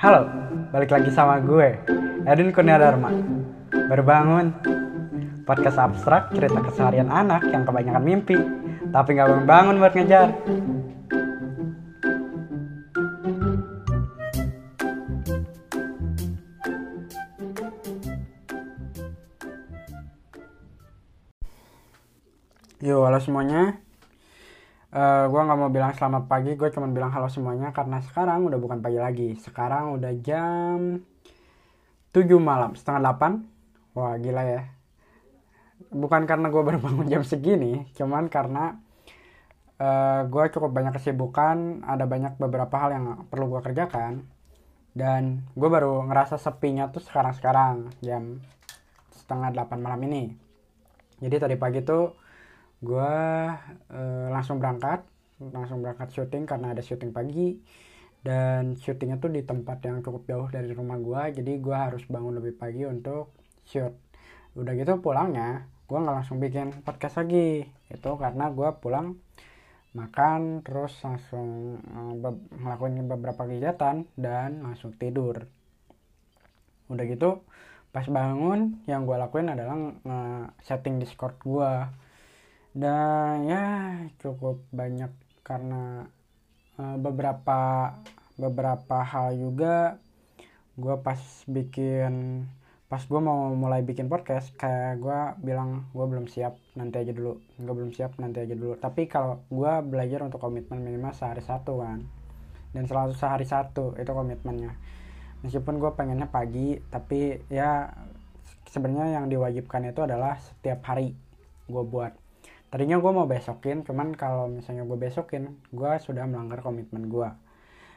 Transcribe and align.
Halo, 0.00 0.24
balik 0.72 0.96
lagi 0.96 1.12
sama 1.12 1.44
gue, 1.44 1.76
Edwin 2.24 2.56
Kurnia 2.56 2.80
Dharma. 2.80 3.12
Baru 3.68 4.00
bangun. 4.00 4.48
Podcast 5.44 5.76
abstrak 5.76 6.32
cerita 6.32 6.56
keseharian 6.64 7.12
anak 7.12 7.44
yang 7.52 7.68
kebanyakan 7.68 8.00
mimpi, 8.00 8.32
tapi 8.96 9.12
nggak 9.12 9.28
bangun-bangun 9.28 9.76
buat 9.76 9.92
ngejar. 9.92 10.32
Yo, 22.80 23.04
halo 23.04 23.20
semuanya. 23.20 23.79
Eh 24.90 25.24
gue 25.30 25.38
nggak 25.38 25.54
mau 25.54 25.70
bilang 25.70 25.94
selamat 25.94 26.26
pagi, 26.26 26.58
gue 26.58 26.66
cuma 26.74 26.90
bilang 26.90 27.14
halo 27.14 27.30
semuanya 27.30 27.70
karena 27.70 28.02
sekarang 28.02 28.50
udah 28.50 28.58
bukan 28.58 28.82
pagi 28.82 28.98
lagi. 28.98 29.38
Sekarang 29.38 29.94
udah 29.94 30.10
jam 30.18 31.06
7 32.10 32.26
malam, 32.42 32.74
setengah 32.74 33.14
8. 33.14 33.94
Wah, 33.94 34.18
gila 34.18 34.42
ya. 34.42 34.62
Bukan 35.94 36.26
karena 36.26 36.50
gue 36.50 36.62
baru 36.66 36.82
bangun 36.82 37.06
jam 37.06 37.22
segini, 37.22 37.86
cuman 37.94 38.26
karena 38.26 38.82
eh 39.78 40.26
gue 40.26 40.44
cukup 40.58 40.74
banyak 40.74 40.98
kesibukan, 40.98 41.86
ada 41.86 42.10
banyak 42.10 42.34
beberapa 42.42 42.74
hal 42.74 42.90
yang 42.90 43.06
perlu 43.30 43.46
gue 43.46 43.60
kerjakan. 43.62 44.26
Dan 44.90 45.46
gue 45.54 45.68
baru 45.70 46.02
ngerasa 46.10 46.34
sepinya 46.34 46.90
tuh 46.90 46.98
sekarang-sekarang, 46.98 47.94
jam 48.02 48.42
setengah 49.14 49.54
8 49.54 49.78
malam 49.78 50.02
ini. 50.10 50.34
Jadi 51.22 51.36
tadi 51.38 51.54
pagi 51.54 51.78
tuh 51.86 52.29
gue 52.80 53.12
eh, 53.92 54.26
langsung 54.32 54.56
berangkat 54.56 55.04
langsung 55.40 55.80
berangkat 55.80 56.12
syuting 56.12 56.44
karena 56.44 56.76
ada 56.76 56.82
syuting 56.84 57.12
pagi. 57.16 57.56
Dan 58.20 58.76
syutingnya 58.76 59.16
tuh 59.16 59.32
di 59.32 59.40
tempat 59.40 59.80
yang 59.88 60.04
cukup 60.04 60.28
jauh 60.28 60.48
dari 60.52 60.68
rumah 60.76 61.00
gue 61.00 61.40
jadi 61.40 61.52
gue 61.56 61.72
harus 61.72 62.04
bangun 62.04 62.36
lebih 62.36 62.52
pagi 62.60 62.84
untuk 62.84 63.32
shoot. 63.64 63.96
Udah 64.52 64.76
gitu 64.76 65.00
pulangnya 65.00 65.64
gue 65.88 65.98
nggak 65.98 66.16
langsung 66.20 66.36
bikin 66.36 66.84
podcast 66.84 67.16
lagi. 67.20 67.64
Itu 67.88 68.20
karena 68.20 68.52
gue 68.52 68.68
pulang 68.80 69.16
makan 69.96 70.60
terus 70.62 71.00
langsung 71.00 71.80
eh, 71.80 72.14
be- 72.20 72.44
ngelakuin 72.60 73.08
beberapa 73.08 73.48
kegiatan 73.48 74.04
dan 74.20 74.50
langsung 74.60 74.92
tidur. 75.00 75.48
Udah 76.92 77.04
gitu 77.08 77.40
pas 77.90 78.06
bangun 78.06 78.78
yang 78.86 79.02
gue 79.02 79.16
lakuin 79.18 79.50
adalah 79.50 79.74
setting 80.62 81.02
discord 81.02 81.34
gue 81.42 81.70
dan 82.70 83.50
ya 83.50 83.66
cukup 84.22 84.62
banyak 84.70 85.10
karena 85.42 86.06
eh, 86.78 86.96
beberapa 87.02 87.90
beberapa 88.38 89.02
hal 89.02 89.34
juga. 89.36 89.98
Gue 90.78 90.96
pas 91.02 91.18
bikin 91.50 92.46
pas 92.90 93.02
gue 93.06 93.20
mau 93.22 93.54
mulai 93.54 93.86
bikin 93.86 94.10
podcast 94.10 94.50
kayak 94.58 94.98
gue 94.98 95.18
bilang 95.46 95.86
gue 95.94 96.06
belum 96.06 96.26
siap 96.30 96.58
nanti 96.78 97.02
aja 97.02 97.10
dulu. 97.10 97.42
Gue 97.58 97.74
belum 97.74 97.90
siap 97.90 98.16
nanti 98.22 98.46
aja 98.46 98.54
dulu. 98.54 98.78
Tapi 98.78 99.10
kalau 99.10 99.42
gue 99.50 99.72
belajar 99.86 100.22
untuk 100.22 100.38
komitmen 100.38 100.78
minimal 100.78 101.10
sehari 101.14 101.42
satu 101.42 101.82
kan. 101.82 102.06
Dan 102.70 102.86
selalu 102.86 103.18
sehari 103.18 103.46
satu 103.46 103.98
itu 103.98 104.10
komitmennya. 104.14 104.78
Meskipun 105.42 105.82
gue 105.82 105.90
pengennya 105.98 106.30
pagi 106.30 106.78
tapi 106.86 107.42
ya 107.50 107.90
sebenarnya 108.70 109.18
yang 109.18 109.26
diwajibkan 109.26 109.90
itu 109.90 110.06
adalah 110.06 110.38
setiap 110.38 110.86
hari 110.86 111.18
gue 111.66 111.84
buat 111.86 112.14
tadinya 112.70 112.96
gue 113.02 113.10
mau 113.10 113.26
besokin 113.26 113.82
cuman 113.82 114.14
kalau 114.14 114.46
misalnya 114.46 114.86
gue 114.86 114.98
besokin 114.98 115.58
gue 115.74 115.92
sudah 116.00 116.24
melanggar 116.30 116.62
komitmen 116.62 117.10
gue 117.10 117.30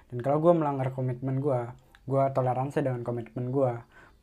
dan 0.10 0.18
kalau 0.20 0.42
gue 0.42 0.54
melanggar 0.58 0.90
komitmen 0.92 1.38
gue 1.40 1.62
gue 2.04 2.24
toleransi 2.34 2.84
dengan 2.84 3.06
komitmen 3.06 3.54
gue 3.54 3.74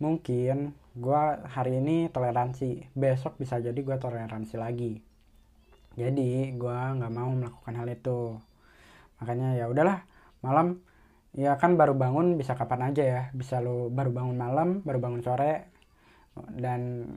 mungkin 0.00 0.72
gue 0.96 1.22
hari 1.46 1.78
ini 1.78 2.08
toleransi 2.08 2.90
besok 2.96 3.36
bisa 3.36 3.60
jadi 3.60 3.76
gue 3.76 3.96
toleransi 4.00 4.56
lagi. 4.56 4.98
Jadi 5.94 6.56
gue 6.56 6.78
nggak 6.96 7.12
mau 7.12 7.30
melakukan 7.30 7.74
hal 7.76 7.88
itu. 7.92 8.40
Makanya 9.20 9.60
ya 9.60 9.68
udahlah 9.68 10.02
malam 10.40 10.80
ya 11.36 11.54
kan 11.60 11.76
baru 11.76 11.94
bangun 11.94 12.40
bisa 12.40 12.56
kapan 12.56 12.90
aja 12.90 13.02
ya. 13.04 13.22
Bisa 13.36 13.60
lo 13.60 13.92
baru 13.92 14.10
bangun 14.10 14.36
malam 14.40 14.68
baru 14.82 14.98
bangun 14.98 15.22
sore 15.22 15.68
dan 16.56 17.12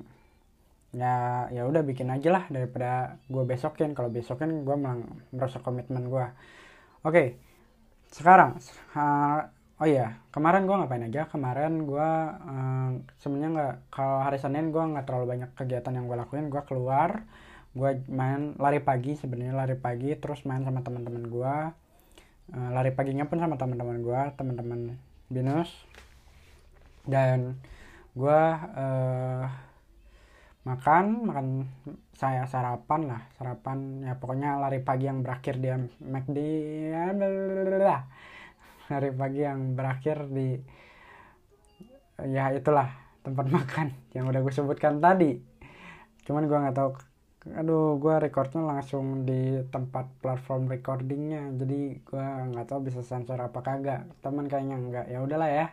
ya 0.94 1.50
ya 1.56 1.62
udah 1.70 1.82
bikin 1.90 2.10
aja 2.16 2.30
lah 2.36 2.44
daripada 2.56 3.18
gue 3.34 3.44
besokin. 3.52 3.92
Kalau 3.98 4.10
besokin 4.14 4.52
gue 4.68 4.76
merusak 5.34 5.62
komitmen 5.66 6.04
gue 6.14 6.26
oke 7.08 7.24
sekarang 8.14 8.52
ha- 8.96 9.50
oh 9.82 9.88
iya 9.90 10.22
kemarin 10.36 10.64
gue 10.70 10.76
ngapain 10.80 11.06
aja? 11.10 11.22
Kemarin 11.34 11.74
gue 11.90 12.10
eh, 12.52 12.90
sebenarnya 13.22 13.50
nggak 13.56 13.74
kalau 13.96 14.20
hari 14.26 14.38
senin 14.44 14.66
gue 14.74 14.84
nggak 14.92 15.06
terlalu 15.08 15.26
banyak 15.34 15.50
kegiatan 15.60 15.94
yang 15.98 16.06
gue 16.10 16.18
lakuin. 16.22 16.48
Gue 16.54 16.62
keluar 16.70 17.12
gue 17.74 17.92
main 18.20 18.54
lari 18.62 18.80
pagi 18.86 19.18
sebenarnya 19.18 19.56
lari 19.58 19.76
pagi 19.86 20.14
terus 20.22 20.46
main 20.50 20.62
sama 20.68 20.82
teman-teman 20.86 21.26
gue 21.36 21.56
Eh, 22.54 22.70
lari 22.76 22.92
paginya 22.98 23.26
pun 23.30 23.40
sama 23.44 23.56
teman-teman 23.62 23.98
gue 24.04 24.22
teman-teman 24.40 24.80
binus. 25.34 25.70
Dan 27.04 27.60
gue 28.16 28.42
eh, 28.78 29.46
makan 30.64 31.28
makan 31.28 31.48
saya 32.16 32.48
sarapan 32.48 33.12
lah 33.12 33.22
sarapan. 33.36 34.08
Ya 34.08 34.16
pokoknya 34.16 34.60
lari 34.64 34.80
pagi 34.80 35.12
yang 35.12 35.20
berakhir 35.20 35.60
di 35.60 35.70
McD 36.00 36.38
ya, 36.92 37.12
lari 38.92 39.12
pagi 39.12 39.42
yang 39.44 39.76
berakhir 39.76 40.32
di 40.32 40.56
ya 42.24 42.56
itulah 42.56 42.88
tempat 43.24 43.46
makan 43.56 43.88
yang 44.16 44.32
udah 44.32 44.40
gue 44.40 44.54
sebutkan 44.56 45.04
tadi. 45.04 45.36
Cuman 46.24 46.48
gue 46.48 46.58
nggak 46.58 46.78
tahu 46.80 46.92
aduh 47.44 48.00
gue 48.00 48.16
recordnya 48.24 48.64
langsung 48.64 49.28
di 49.28 49.60
tempat 49.68 50.08
platform 50.24 50.72
recordingnya. 50.72 51.52
Jadi 51.60 52.00
gue 52.00 52.26
nggak 52.56 52.68
tahu 52.72 52.88
bisa 52.88 53.04
sensor 53.04 53.36
apa 53.44 53.60
kagak. 53.60 54.08
Teman 54.24 54.48
kayaknya 54.48 54.80
nggak. 54.80 55.06
Ya 55.12 55.20
udahlah 55.20 55.52
ya. 55.52 55.68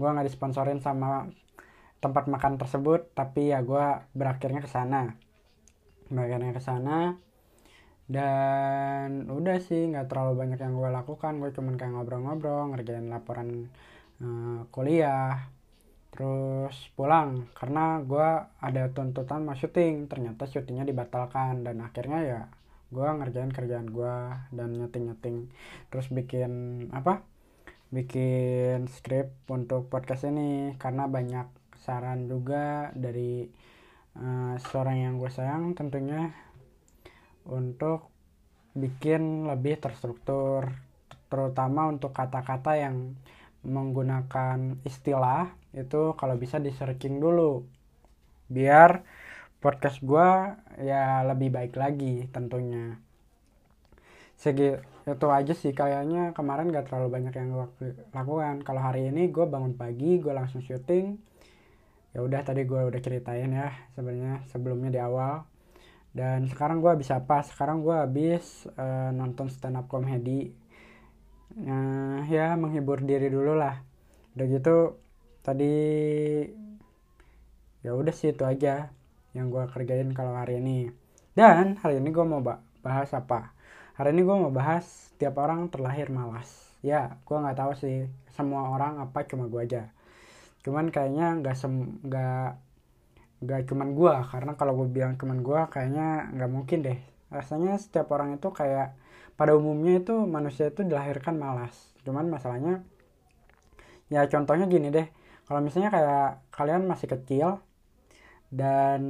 Gue 0.00 0.08
nggak 0.08 0.24
disponsorin 0.32 0.80
sama 0.80 1.28
tempat 2.04 2.28
makan 2.28 2.60
tersebut 2.60 3.16
tapi 3.16 3.56
ya 3.56 3.64
gue 3.64 3.86
berakhirnya 4.12 4.60
ke 4.60 4.68
sana. 4.68 5.16
Berakhirnya 6.12 6.52
ke 6.52 6.60
sana 6.60 7.16
dan 8.04 9.32
udah 9.32 9.56
sih 9.64 9.88
nggak 9.88 10.12
terlalu 10.12 10.44
banyak 10.44 10.60
yang 10.60 10.74
gue 10.76 10.90
lakukan. 10.92 11.40
Gue 11.40 11.50
cuman 11.56 11.74
kayak 11.80 11.92
ngobrol-ngobrol 11.96 12.76
ngerjain 12.76 13.08
laporan 13.08 13.72
eh, 14.20 14.60
kuliah 14.68 15.48
terus 16.12 16.76
pulang. 16.94 17.48
Karena 17.56 18.04
gue 18.04 18.28
ada 18.60 18.82
tuntutan 18.92 19.48
mau 19.48 19.56
syuting 19.56 20.06
ternyata 20.12 20.44
syutingnya 20.44 20.84
dibatalkan. 20.84 21.64
Dan 21.64 21.80
akhirnya 21.80 22.20
ya 22.20 22.40
gue 22.92 23.08
ngerjain 23.08 23.50
kerjaan 23.50 23.88
gue 23.90 24.14
dan 24.54 24.68
nyeting 24.76 25.04
nyeting 25.10 25.36
terus 25.88 26.06
bikin 26.12 26.52
apa? 26.92 27.24
Bikin 27.88 28.90
skrip 28.90 29.32
untuk 29.48 29.88
podcast 29.88 30.28
ini 30.28 30.76
karena 30.76 31.08
banyak 31.08 31.46
saran 31.84 32.24
juga 32.24 32.88
dari 32.96 33.44
eh, 34.16 34.54
seorang 34.72 34.96
yang 35.04 35.14
gue 35.20 35.28
sayang 35.28 35.76
tentunya 35.76 36.32
untuk 37.44 38.08
bikin 38.72 39.46
lebih 39.46 39.78
terstruktur 39.78 40.72
terutama 41.28 41.92
untuk 41.92 42.16
kata-kata 42.16 42.78
yang 42.80 43.12
menggunakan 43.64 44.80
istilah 44.84 45.52
itu 45.72 46.14
kalau 46.20 46.36
bisa 46.36 46.60
di 46.60 46.70
dulu. 47.18 47.64
Biar 48.46 49.02
podcast 49.58 50.04
gue 50.04 50.28
ya 50.84 51.24
lebih 51.24 51.48
baik 51.50 51.74
lagi 51.74 52.28
tentunya. 52.28 53.00
Segi 54.36 54.76
itu 55.04 55.26
aja 55.28 55.52
sih 55.56 55.72
kayaknya 55.72 56.32
kemarin 56.36 56.72
gak 56.72 56.92
terlalu 56.92 57.08
banyak 57.18 57.34
yang 57.34 57.48
gue 57.56 57.66
lakukan. 58.12 58.60
Kalau 58.62 58.80
hari 58.84 59.08
ini 59.08 59.32
gue 59.32 59.44
bangun 59.48 59.74
pagi 59.74 60.20
gue 60.20 60.32
langsung 60.32 60.60
syuting 60.60 61.33
ya 62.14 62.20
udah 62.26 62.40
tadi 62.48 62.62
gue 62.70 62.80
udah 62.90 63.00
ceritain 63.06 63.50
ya 63.60 63.68
sebenarnya 63.96 64.34
sebelumnya 64.52 64.90
di 64.96 65.00
awal 65.08 65.34
dan 66.18 66.40
sekarang 66.52 66.78
gue 66.82 66.90
habis 66.94 67.10
apa 67.18 67.36
sekarang 67.50 67.78
gue 67.86 67.96
habis 68.04 68.44
eh, 68.84 69.10
nonton 69.18 69.48
stand 69.54 69.76
up 69.80 69.86
comedy 69.92 70.40
Nah, 71.66 72.26
ya 72.34 72.54
menghibur 72.60 72.98
diri 73.08 73.26
dulu 73.30 73.52
lah. 73.62 73.74
Udah 74.34 74.46
gitu 74.54 74.70
tadi 75.46 75.64
ya 77.84 77.90
udah 78.00 78.14
sih 78.14 78.28
itu 78.34 78.42
aja 78.52 78.74
yang 79.36 79.46
gue 79.52 79.64
kerjain 79.72 80.10
kalau 80.18 80.34
hari 80.40 80.58
ini. 80.62 80.90
Dan 81.34 81.78
hari 81.82 81.98
ini 82.00 82.08
gue 82.14 82.24
mau 82.26 82.40
ba- 82.42 82.62
bahas 82.84 83.10
apa? 83.14 83.50
Hari 83.98 84.14
ini 84.14 84.22
gue 84.26 84.36
mau 84.42 84.52
bahas 84.54 84.86
tiap 85.18 85.34
orang 85.38 85.60
terlahir 85.72 86.08
malas. 86.10 86.48
Ya, 86.84 87.18
gue 87.26 87.36
nggak 87.42 87.58
tahu 87.58 87.72
sih 87.82 87.96
semua 88.36 88.70
orang 88.74 89.00
apa 89.04 89.24
cuma 89.26 89.46
gue 89.50 89.60
aja. 89.66 89.82
Cuman 90.64 90.88
kayaknya 90.88 91.38
nggak 91.44 91.56
sem 91.60 92.00
nggak 92.02 92.48
nggak 93.44 93.60
cuman 93.68 93.88
gue 93.92 94.14
karena 94.32 94.52
kalau 94.56 94.72
gue 94.80 94.88
bilang 94.88 95.14
cuman 95.20 95.44
gue 95.44 95.60
kayaknya 95.68 96.32
nggak 96.34 96.50
mungkin 96.50 96.78
deh. 96.82 96.98
Rasanya 97.28 97.76
setiap 97.76 98.08
orang 98.16 98.40
itu 98.40 98.48
kayak 98.50 98.96
pada 99.38 99.52
umumnya 99.52 100.00
itu 100.00 100.14
manusia 100.24 100.72
itu 100.72 100.80
dilahirkan 100.82 101.36
malas. 101.36 101.92
Cuman 102.08 102.26
masalahnya 102.32 102.80
ya 104.08 104.24
contohnya 104.32 104.64
gini 104.66 104.88
deh. 104.88 105.06
Kalau 105.44 105.60
misalnya 105.60 105.92
kayak 105.92 106.28
kalian 106.56 106.88
masih 106.88 107.06
kecil 107.12 107.60
dan 108.48 109.02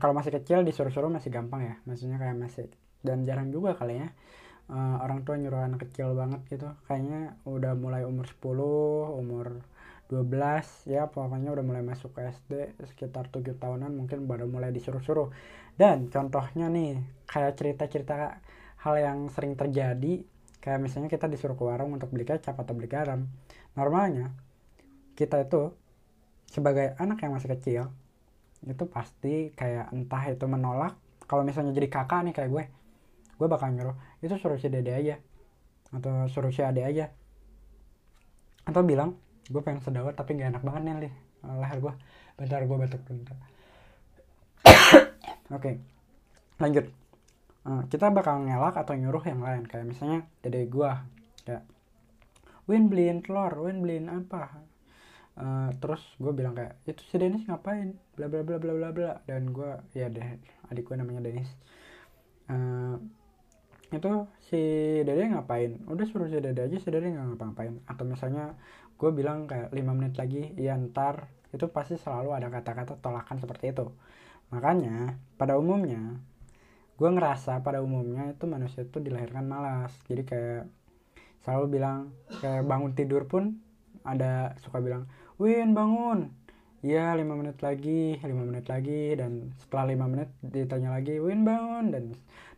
kalau 0.00 0.16
masih 0.16 0.32
kecil 0.40 0.64
disuruh-suruh 0.64 1.12
masih 1.12 1.28
gampang 1.28 1.60
ya. 1.68 1.74
Maksudnya 1.84 2.16
kayak 2.16 2.36
masih 2.40 2.72
dan 3.04 3.28
jarang 3.28 3.52
juga 3.52 3.76
kali 3.76 4.00
ya 4.00 4.08
uh, 4.70 4.96
orang 5.04 5.26
tua 5.26 5.36
nyuruh 5.36 5.60
anak 5.66 5.84
kecil 5.90 6.14
banget 6.14 6.40
gitu. 6.48 6.68
Kayaknya 6.86 7.36
udah 7.44 7.72
mulai 7.76 8.02
umur 8.06 8.24
10 8.24 9.20
umur 9.20 9.46
12 10.10 10.90
ya 10.90 11.06
pokoknya 11.06 11.54
udah 11.54 11.62
mulai 11.62 11.86
masuk 11.86 12.18
ke 12.18 12.26
SD 12.26 12.82
sekitar 12.82 13.30
7 13.30 13.54
tahunan 13.54 13.94
mungkin 13.94 14.26
baru 14.26 14.50
mulai 14.50 14.74
disuruh-suruh. 14.74 15.30
Dan 15.78 16.10
contohnya 16.10 16.66
nih 16.66 16.98
kayak 17.30 17.54
cerita-cerita 17.54 18.42
hal 18.82 18.94
yang 18.98 19.30
sering 19.30 19.54
terjadi 19.54 20.26
kayak 20.58 20.82
misalnya 20.82 21.06
kita 21.06 21.30
disuruh 21.30 21.54
ke 21.54 21.62
warung 21.62 21.94
untuk 21.94 22.10
beli 22.10 22.26
kecap 22.26 22.58
atau 22.58 22.74
beli 22.74 22.90
garam. 22.90 23.30
Normalnya 23.78 24.34
kita 25.14 25.46
itu 25.46 25.70
sebagai 26.50 26.98
anak 26.98 27.22
yang 27.22 27.38
masih 27.38 27.54
kecil 27.54 27.82
itu 28.66 28.84
pasti 28.90 29.54
kayak 29.54 29.94
entah 29.94 30.26
itu 30.26 30.44
menolak. 30.50 30.98
Kalau 31.30 31.46
misalnya 31.46 31.70
jadi 31.70 31.86
kakak 31.86 32.26
nih 32.26 32.34
kayak 32.34 32.50
gue 32.50 32.64
gue 33.38 33.48
bakal 33.48 33.70
nyuruh 33.72 33.94
itu 34.20 34.34
suruh 34.36 34.58
si 34.58 34.68
dede 34.68 34.90
aja 34.92 35.16
atau 35.94 36.26
suruh 36.26 36.50
si 36.50 36.66
ade 36.66 36.82
aja. 36.82 37.14
Atau 38.66 38.82
bilang 38.82 39.29
gue 39.48 39.62
pengen 39.64 39.80
sedawat 39.80 40.14
tapi 40.18 40.36
gak 40.36 40.52
enak 40.52 40.62
banget 40.66 40.82
nih 40.84 40.94
lih 41.08 41.14
leher 41.40 41.78
gue 41.80 41.94
bentar 42.36 42.60
gue 42.64 42.76
batuk 42.76 43.02
bentar. 43.08 43.36
Oke 44.66 45.00
okay. 45.56 45.74
lanjut. 46.60 46.86
Uh, 47.60 47.84
kita 47.92 48.08
bakal 48.08 48.40
ngelak 48.40 48.72
atau 48.76 48.96
nyuruh 48.96 49.20
yang 49.24 49.44
lain 49.44 49.68
kayak 49.68 49.92
misalnya 49.92 50.24
dede 50.40 50.64
gue 50.64 50.90
kayak 51.44 51.64
Win 52.64 52.88
beliin 52.88 53.20
telur 53.20 53.52
Win 53.68 53.84
beliin 53.84 54.08
apa? 54.08 54.64
Uh, 55.36 55.72
terus 55.80 56.00
gue 56.20 56.32
bilang 56.32 56.56
kayak 56.56 56.80
itu 56.88 57.00
si 57.08 57.16
Dennis 57.16 57.44
ngapain? 57.48 57.96
Bla 58.16 58.28
bla 58.28 58.44
bla 58.44 58.56
bla 58.56 58.72
bla 58.72 58.88
bla. 58.92 59.12
Dan 59.28 59.52
gue 59.52 59.70
ya 59.92 60.08
deh 60.08 60.40
adik 60.72 60.88
gue 60.88 60.96
namanya 60.96 61.24
Dennis. 61.24 61.50
Uh, 62.48 62.96
itu 63.90 64.12
si 64.46 64.60
Dede 65.02 65.26
ngapain? 65.34 65.82
Udah 65.90 66.06
suruh 66.06 66.30
si 66.30 66.38
Dede 66.38 66.62
aja 66.70 66.78
si 66.78 66.88
Dede 66.88 67.10
nggak 67.10 67.34
ngapa-ngapain. 67.34 67.74
Atau 67.90 68.06
misalnya 68.06 68.54
gue 69.00 69.10
bilang 69.16 69.48
kayak 69.48 69.72
lima 69.72 69.96
menit 69.96 70.20
lagi 70.20 70.52
ya 70.60 70.76
ntar. 70.76 71.32
Itu 71.50 71.72
pasti 71.72 71.96
selalu 71.96 72.36
ada 72.36 72.52
kata-kata 72.52 73.00
tolakan 73.00 73.40
seperti 73.40 73.72
itu. 73.72 73.88
Makanya 74.52 75.16
pada 75.40 75.56
umumnya 75.56 76.20
gue 77.00 77.08
ngerasa 77.08 77.64
pada 77.64 77.80
umumnya 77.80 78.36
itu 78.36 78.44
manusia 78.44 78.84
itu 78.84 79.00
dilahirkan 79.00 79.48
malas. 79.48 79.96
Jadi 80.04 80.22
kayak 80.28 80.68
selalu 81.40 81.80
bilang 81.80 82.12
kayak 82.44 82.68
bangun 82.68 82.92
tidur 82.92 83.24
pun 83.24 83.56
ada 84.04 84.52
suka 84.60 84.84
bilang 84.84 85.08
Win 85.40 85.72
bangun. 85.72 86.36
Ya 86.84 87.16
lima 87.16 87.36
menit 87.36 87.60
lagi 87.64 88.20
lima 88.20 88.44
menit 88.44 88.68
lagi 88.68 89.16
dan 89.16 89.52
setelah 89.56 89.96
lima 89.96 90.06
menit 90.12 90.28
ditanya 90.44 90.92
lagi 90.92 91.16
Win 91.16 91.48
bangun. 91.48 91.88
Dan 91.88 92.04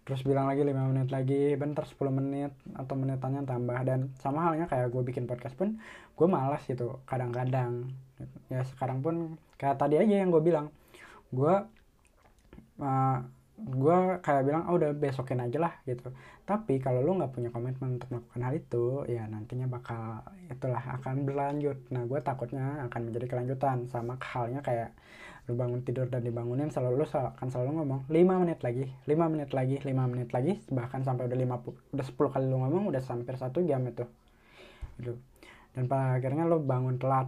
terus 0.03 0.27
bilang 0.27 0.51
lagi 0.51 0.67
5 0.67 0.91
menit 0.91 1.09
lagi 1.15 1.55
bentar 1.55 1.87
10 1.87 1.95
menit 2.11 2.53
atau 2.75 2.95
menitannya 2.99 3.43
tambah. 3.47 3.79
Dan 3.87 4.11
sama 4.19 4.51
halnya 4.51 4.67
kayak 4.67 4.91
gue 4.91 5.03
bikin 5.07 5.25
podcast 5.31 5.55
pun 5.55 5.79
gue 6.19 6.27
malas 6.29 6.63
gitu 6.67 6.99
kadang-kadang. 7.07 7.91
Ya 8.51 8.67
sekarang 8.67 9.03
pun 9.03 9.15
kayak 9.59 9.79
tadi 9.79 9.99
aja 9.99 10.15
yang 10.23 10.31
gue 10.35 10.43
bilang. 10.43 10.75
Gue 11.31 11.55
uh, 12.83 13.19
gue 13.63 13.99
kayak 14.27 14.43
bilang 14.43 14.67
oh 14.67 14.75
udah 14.75 14.91
besokin 14.97 15.39
aja 15.39 15.59
lah 15.63 15.75
gitu. 15.87 16.11
Tapi 16.43 16.83
kalau 16.83 17.07
lo 17.07 17.15
nggak 17.15 17.33
punya 17.39 17.51
komitmen 17.55 18.01
untuk 18.01 18.11
melakukan 18.11 18.43
hal 18.43 18.55
itu 18.59 18.85
ya 19.07 19.31
nantinya 19.31 19.71
bakal 19.71 20.27
itulah 20.51 20.83
akan 20.99 21.23
berlanjut. 21.23 21.79
Nah 21.95 22.03
gue 22.11 22.19
takutnya 22.25 22.83
akan 22.91 23.01
menjadi 23.11 23.27
kelanjutan 23.31 23.87
sama 23.87 24.19
halnya 24.19 24.67
kayak 24.67 24.91
lu 25.51 25.59
bangun 25.59 25.83
tidur 25.83 26.07
dan 26.07 26.23
dibangunin 26.23 26.71
selalu 26.71 27.03
lu 27.03 27.07
akan 27.11 27.49
selalu 27.51 27.83
ngomong 27.83 28.01
5 28.07 28.43
menit 28.47 28.63
lagi 28.63 28.87
5 29.11 29.33
menit 29.33 29.51
lagi 29.51 29.77
5 29.83 29.91
menit 30.13 30.31
lagi. 30.31 30.63
Bahkan 30.71 31.03
sampai 31.03 31.27
udah 31.27 31.39
50 31.39 31.99
udah 31.99 32.07
10 32.07 32.35
kali 32.35 32.45
lu 32.47 32.57
ngomong 32.63 32.95
udah 32.95 33.03
hampir 33.03 33.35
satu 33.35 33.59
jam 33.67 33.83
itu. 33.83 34.07
Gitu. 35.03 35.19
Dan 35.75 35.91
pada 35.91 36.23
akhirnya 36.23 36.47
lu 36.47 36.63
bangun 36.63 37.03
telat. 37.03 37.27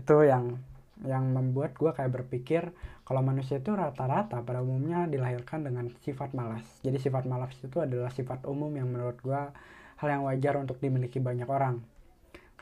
Itu 0.00 0.24
yang 0.24 0.56
yang 1.04 1.34
membuat 1.34 1.76
gue 1.76 1.90
kayak 1.92 2.14
berpikir 2.14 2.70
kalau 3.02 3.20
manusia 3.20 3.58
itu 3.58 3.74
rata-rata 3.74 4.40
pada 4.40 4.62
umumnya 4.62 5.04
dilahirkan 5.10 5.66
dengan 5.66 5.90
sifat 6.00 6.32
malas. 6.32 6.64
Jadi 6.80 6.96
sifat 6.96 7.28
malas 7.28 7.52
itu 7.60 7.76
adalah 7.76 8.08
sifat 8.08 8.48
umum 8.48 8.72
yang 8.72 8.88
menurut 8.88 9.18
gue 9.20 9.42
hal 10.00 10.08
yang 10.08 10.24
wajar 10.24 10.56
untuk 10.56 10.80
dimiliki 10.80 11.20
banyak 11.20 11.46
orang 11.46 11.91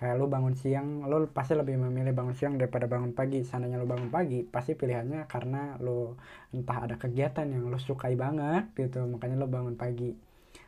kayak 0.00 0.16
lu 0.16 0.32
bangun 0.32 0.56
siang 0.56 1.04
lu 1.04 1.28
pasti 1.28 1.52
lebih 1.52 1.76
memilih 1.76 2.16
bangun 2.16 2.32
siang 2.32 2.56
daripada 2.56 2.88
bangun 2.88 3.12
pagi. 3.12 3.44
Seandainya 3.44 3.76
lu 3.76 3.84
bangun 3.84 4.08
pagi 4.08 4.40
pasti 4.48 4.72
pilihannya 4.72 5.28
karena 5.28 5.76
lu 5.76 6.16
entah 6.56 6.88
ada 6.88 6.96
kegiatan 6.96 7.44
yang 7.44 7.68
lu 7.68 7.76
sukai 7.76 8.16
banget 8.16 8.72
gitu 8.72 9.04
makanya 9.04 9.36
lu 9.36 9.46
bangun 9.52 9.76
pagi. 9.76 10.16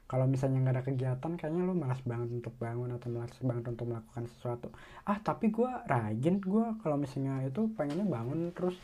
Kalau 0.04 0.28
misalnya 0.28 0.60
nggak 0.60 0.76
ada 0.76 0.84
kegiatan 0.84 1.32
kayaknya 1.40 1.64
lu 1.64 1.72
malas 1.72 2.04
banget 2.04 2.28
untuk 2.28 2.52
bangun 2.60 2.92
atau 2.92 3.08
malas 3.08 3.32
banget 3.40 3.64
untuk 3.72 3.88
melakukan 3.88 4.28
sesuatu. 4.28 4.68
Ah 5.08 5.16
tapi 5.16 5.48
gue 5.48 5.70
rajin 5.88 6.36
gue 6.36 6.66
kalau 6.84 7.00
misalnya 7.00 7.40
itu 7.48 7.72
pengennya 7.72 8.04
bangun 8.04 8.52
terus 8.52 8.76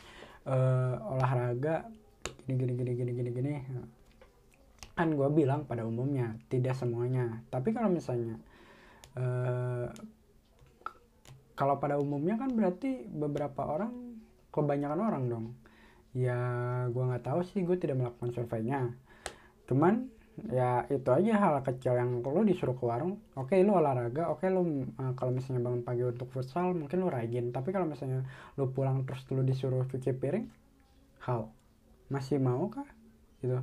uh, 0.49 0.97
olahraga 1.13 1.85
gini 2.49 2.57
gini 2.57 2.73
gini 2.73 2.93
gini 2.97 3.11
gini 3.13 3.31
gini. 3.37 3.53
Kan 4.97 5.13
gue 5.13 5.29
bilang 5.29 5.69
pada 5.69 5.85
umumnya 5.85 6.41
tidak 6.49 6.73
semuanya. 6.73 7.45
Tapi 7.53 7.77
kalau 7.77 7.93
misalnya 7.93 8.41
uh, 9.21 9.93
kalau 11.59 11.83
pada 11.83 11.99
umumnya 11.99 12.39
kan 12.39 12.55
berarti 12.55 13.03
beberapa 13.11 13.67
orang 13.67 13.91
kebanyakan 14.55 15.01
orang 15.03 15.25
dong. 15.27 15.47
Ya 16.15 16.39
gue 16.87 17.03
nggak 17.03 17.27
tahu 17.27 17.43
sih 17.43 17.67
gue 17.67 17.75
tidak 17.75 17.99
melakukan 17.99 18.31
surveinya. 18.31 18.95
Cuman 19.67 20.07
ya 20.55 20.87
itu 20.87 21.11
aja 21.11 21.35
hal 21.35 21.59
kecil 21.67 21.99
yang 21.99 22.23
lo 22.23 22.47
disuruh 22.47 22.79
ke 22.79 22.85
warung. 22.87 23.19
Oke 23.35 23.59
okay, 23.59 23.67
lo 23.67 23.75
olahraga 23.75 24.31
oke 24.31 24.47
okay, 24.47 24.55
lo 24.55 24.63
uh, 24.63 25.13
kalau 25.19 25.35
misalnya 25.35 25.67
bangun 25.67 25.83
pagi 25.83 26.07
untuk 26.07 26.31
futsal 26.31 26.79
mungkin 26.79 27.03
lo 27.03 27.11
rajin. 27.11 27.51
Tapi 27.51 27.75
kalau 27.75 27.91
misalnya 27.91 28.23
lo 28.55 28.71
pulang 28.71 29.03
terus 29.03 29.27
lo 29.35 29.43
disuruh 29.43 29.83
cuci 29.91 30.15
piring 30.15 30.47
how? 31.27 31.51
Masih 32.07 32.39
mau 32.39 32.71
kah 32.71 32.87
gitu 33.43 33.59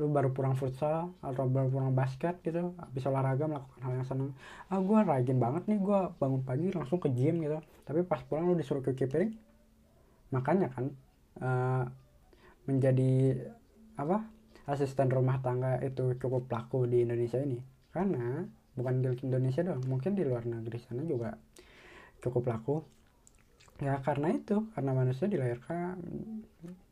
lu 0.00 0.08
baru 0.08 0.32
pulang 0.32 0.56
futsal 0.56 1.12
atau 1.20 1.44
baru 1.44 1.68
pulang 1.68 1.92
basket 1.92 2.40
gitu 2.40 2.72
habis 2.80 3.04
olahraga 3.04 3.44
melakukan 3.44 3.80
hal 3.84 3.92
yang 4.00 4.08
senang 4.08 4.32
ah 4.72 4.80
gue 4.80 4.96
rajin 4.96 5.36
banget 5.36 5.68
nih 5.68 5.76
gue 5.76 6.00
bangun 6.16 6.40
pagi 6.40 6.72
langsung 6.72 6.96
ke 6.96 7.12
gym 7.12 7.44
gitu. 7.44 7.60
Tapi 7.84 8.00
pas 8.08 8.24
pulang 8.24 8.48
lu 8.48 8.56
disuruh 8.56 8.80
cuci 8.80 9.04
piring? 9.04 9.32
Makanya 10.32 10.72
kan 10.72 10.88
uh, 11.44 11.84
menjadi 12.64 13.44
apa 14.00 14.24
asisten 14.64 15.12
rumah 15.12 15.44
tangga 15.44 15.76
itu 15.84 16.16
cukup 16.16 16.48
laku 16.48 16.88
di 16.88 17.04
Indonesia 17.04 17.36
ini. 17.36 17.60
Karena 17.92 18.40
bukan 18.72 19.04
di 19.04 19.08
Indonesia 19.28 19.60
doang 19.60 19.84
mungkin 19.84 20.16
di 20.16 20.24
luar 20.24 20.48
negeri 20.48 20.80
sana 20.80 21.04
juga 21.04 21.36
cukup 22.24 22.48
laku. 22.48 22.76
Ya 23.84 24.00
karena 24.00 24.32
itu 24.32 24.64
karena 24.72 24.96
manusia 24.96 25.28
dilahirkan 25.28 26.00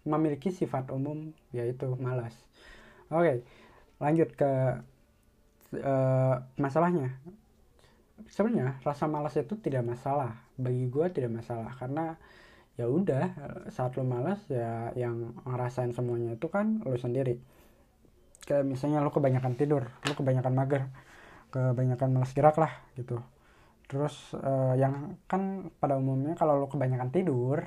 memiliki 0.05 0.53
sifat 0.53 0.93
umum 0.93 1.33
yaitu 1.57 1.89
malas 1.97 2.37
Oke, 3.09 3.41
lanjut 4.01 4.29
ke 4.37 4.53
uh, 5.81 6.35
masalahnya. 6.61 7.17
Sebenarnya 8.29 8.77
rasa 8.85 9.09
malas 9.09 9.39
itu 9.41 9.57
tidak 9.57 9.87
masalah. 9.87 10.37
Bagi 10.61 10.91
gue 10.93 11.07
tidak 11.09 11.41
masalah 11.41 11.73
karena 11.79 12.19
ya 12.79 12.87
udah 12.87 13.35
saat 13.75 13.99
lo 13.99 14.07
malas 14.07 14.39
ya 14.47 14.95
yang 14.95 15.35
ngerasain 15.43 15.91
semuanya 15.97 16.37
itu 16.37 16.47
kan 16.53 16.85
lo 16.85 16.95
sendiri. 17.01 17.41
Kayak 18.45 18.65
misalnya 18.69 19.01
lo 19.01 19.11
kebanyakan 19.11 19.57
tidur, 19.57 19.89
lo 19.89 20.13
kebanyakan 20.13 20.53
mager, 20.53 20.83
kebanyakan 21.49 22.09
malas 22.13 22.33
gerak 22.37 22.57
lah 22.61 22.73
gitu. 22.95 23.19
Terus 23.89 24.37
uh, 24.37 24.77
yang 24.77 25.17
kan 25.25 25.73
pada 25.81 25.97
umumnya 25.97 26.37
kalau 26.37 26.61
lo 26.61 26.69
kebanyakan 26.69 27.09
tidur 27.09 27.65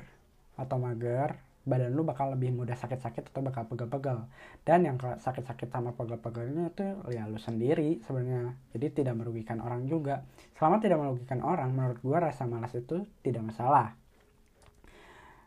atau 0.54 0.76
mager 0.78 1.34
badan 1.62 1.94
lu 1.94 2.02
bakal 2.02 2.34
lebih 2.34 2.50
mudah 2.50 2.74
sakit-sakit 2.74 3.30
atau 3.30 3.38
bakal 3.38 3.70
pegal-pegal 3.70 4.26
dan 4.66 4.82
yang 4.82 4.98
sakit-sakit 4.98 5.70
sama 5.70 5.94
pegal-pegalnya 5.94 6.74
itu 6.74 6.82
ya 7.14 7.30
lu 7.30 7.38
sendiri 7.38 8.02
sebenarnya. 8.02 8.58
Jadi 8.74 9.02
tidak 9.02 9.14
merugikan 9.14 9.62
orang 9.62 9.86
juga. 9.86 10.26
Selama 10.58 10.82
tidak 10.82 10.98
merugikan 10.98 11.38
orang 11.46 11.70
menurut 11.70 11.98
gua 12.02 12.30
rasa 12.30 12.50
malas 12.50 12.74
itu 12.74 13.06
tidak 13.22 13.46
masalah. 13.46 13.94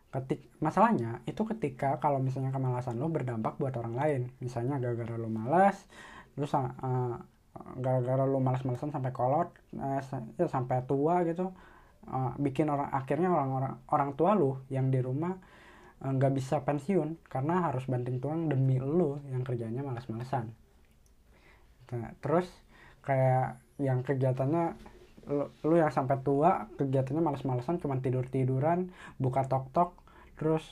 Ketik 0.08 0.48
masalahnya 0.64 1.20
itu 1.28 1.44
ketika 1.44 2.00
kalau 2.00 2.16
misalnya 2.16 2.48
kemalasan 2.48 2.96
lu 2.96 3.12
berdampak 3.12 3.60
buat 3.60 3.76
orang 3.76 3.94
lain. 3.94 4.20
Misalnya 4.40 4.80
gara-gara 4.80 5.20
lu 5.20 5.28
malas 5.28 5.84
lu 6.36 6.44
uh, 6.44 7.16
gara-gara 7.80 8.24
lu 8.28 8.38
malas-malasan 8.40 8.92
sampai 8.92 9.12
kolot 9.16 9.48
uh, 9.80 10.00
ya 10.36 10.46
sampai 10.48 10.84
tua 10.84 11.24
gitu 11.24 11.52
uh, 12.12 12.32
bikin 12.36 12.68
orang 12.68 12.92
akhirnya 12.92 13.32
orang-orang 13.32 13.74
orang 13.88 14.10
tua 14.12 14.36
lu 14.36 14.60
yang 14.68 14.92
di 14.92 15.00
rumah 15.00 15.32
nggak 16.00 16.32
bisa 16.36 16.60
pensiun 16.62 17.16
karena 17.26 17.72
harus 17.72 17.88
banting 17.88 18.20
tulang 18.20 18.52
demi 18.52 18.76
lu 18.76 19.16
yang 19.32 19.42
kerjanya 19.42 19.80
malas-malesan 19.80 20.52
nah, 21.92 22.12
terus 22.20 22.46
kayak 23.00 23.62
yang 23.80 24.04
kegiatannya 24.04 24.76
lu, 25.26 25.46
lu 25.66 25.74
yang 25.78 25.90
sampai 25.90 26.20
tua 26.22 26.70
kegiatannya 26.78 27.22
males-malesan 27.22 27.82
cuma 27.82 27.98
tidur-tiduran 27.98 28.90
buka 29.18 29.46
tok-tok 29.46 29.94
terus 30.36 30.64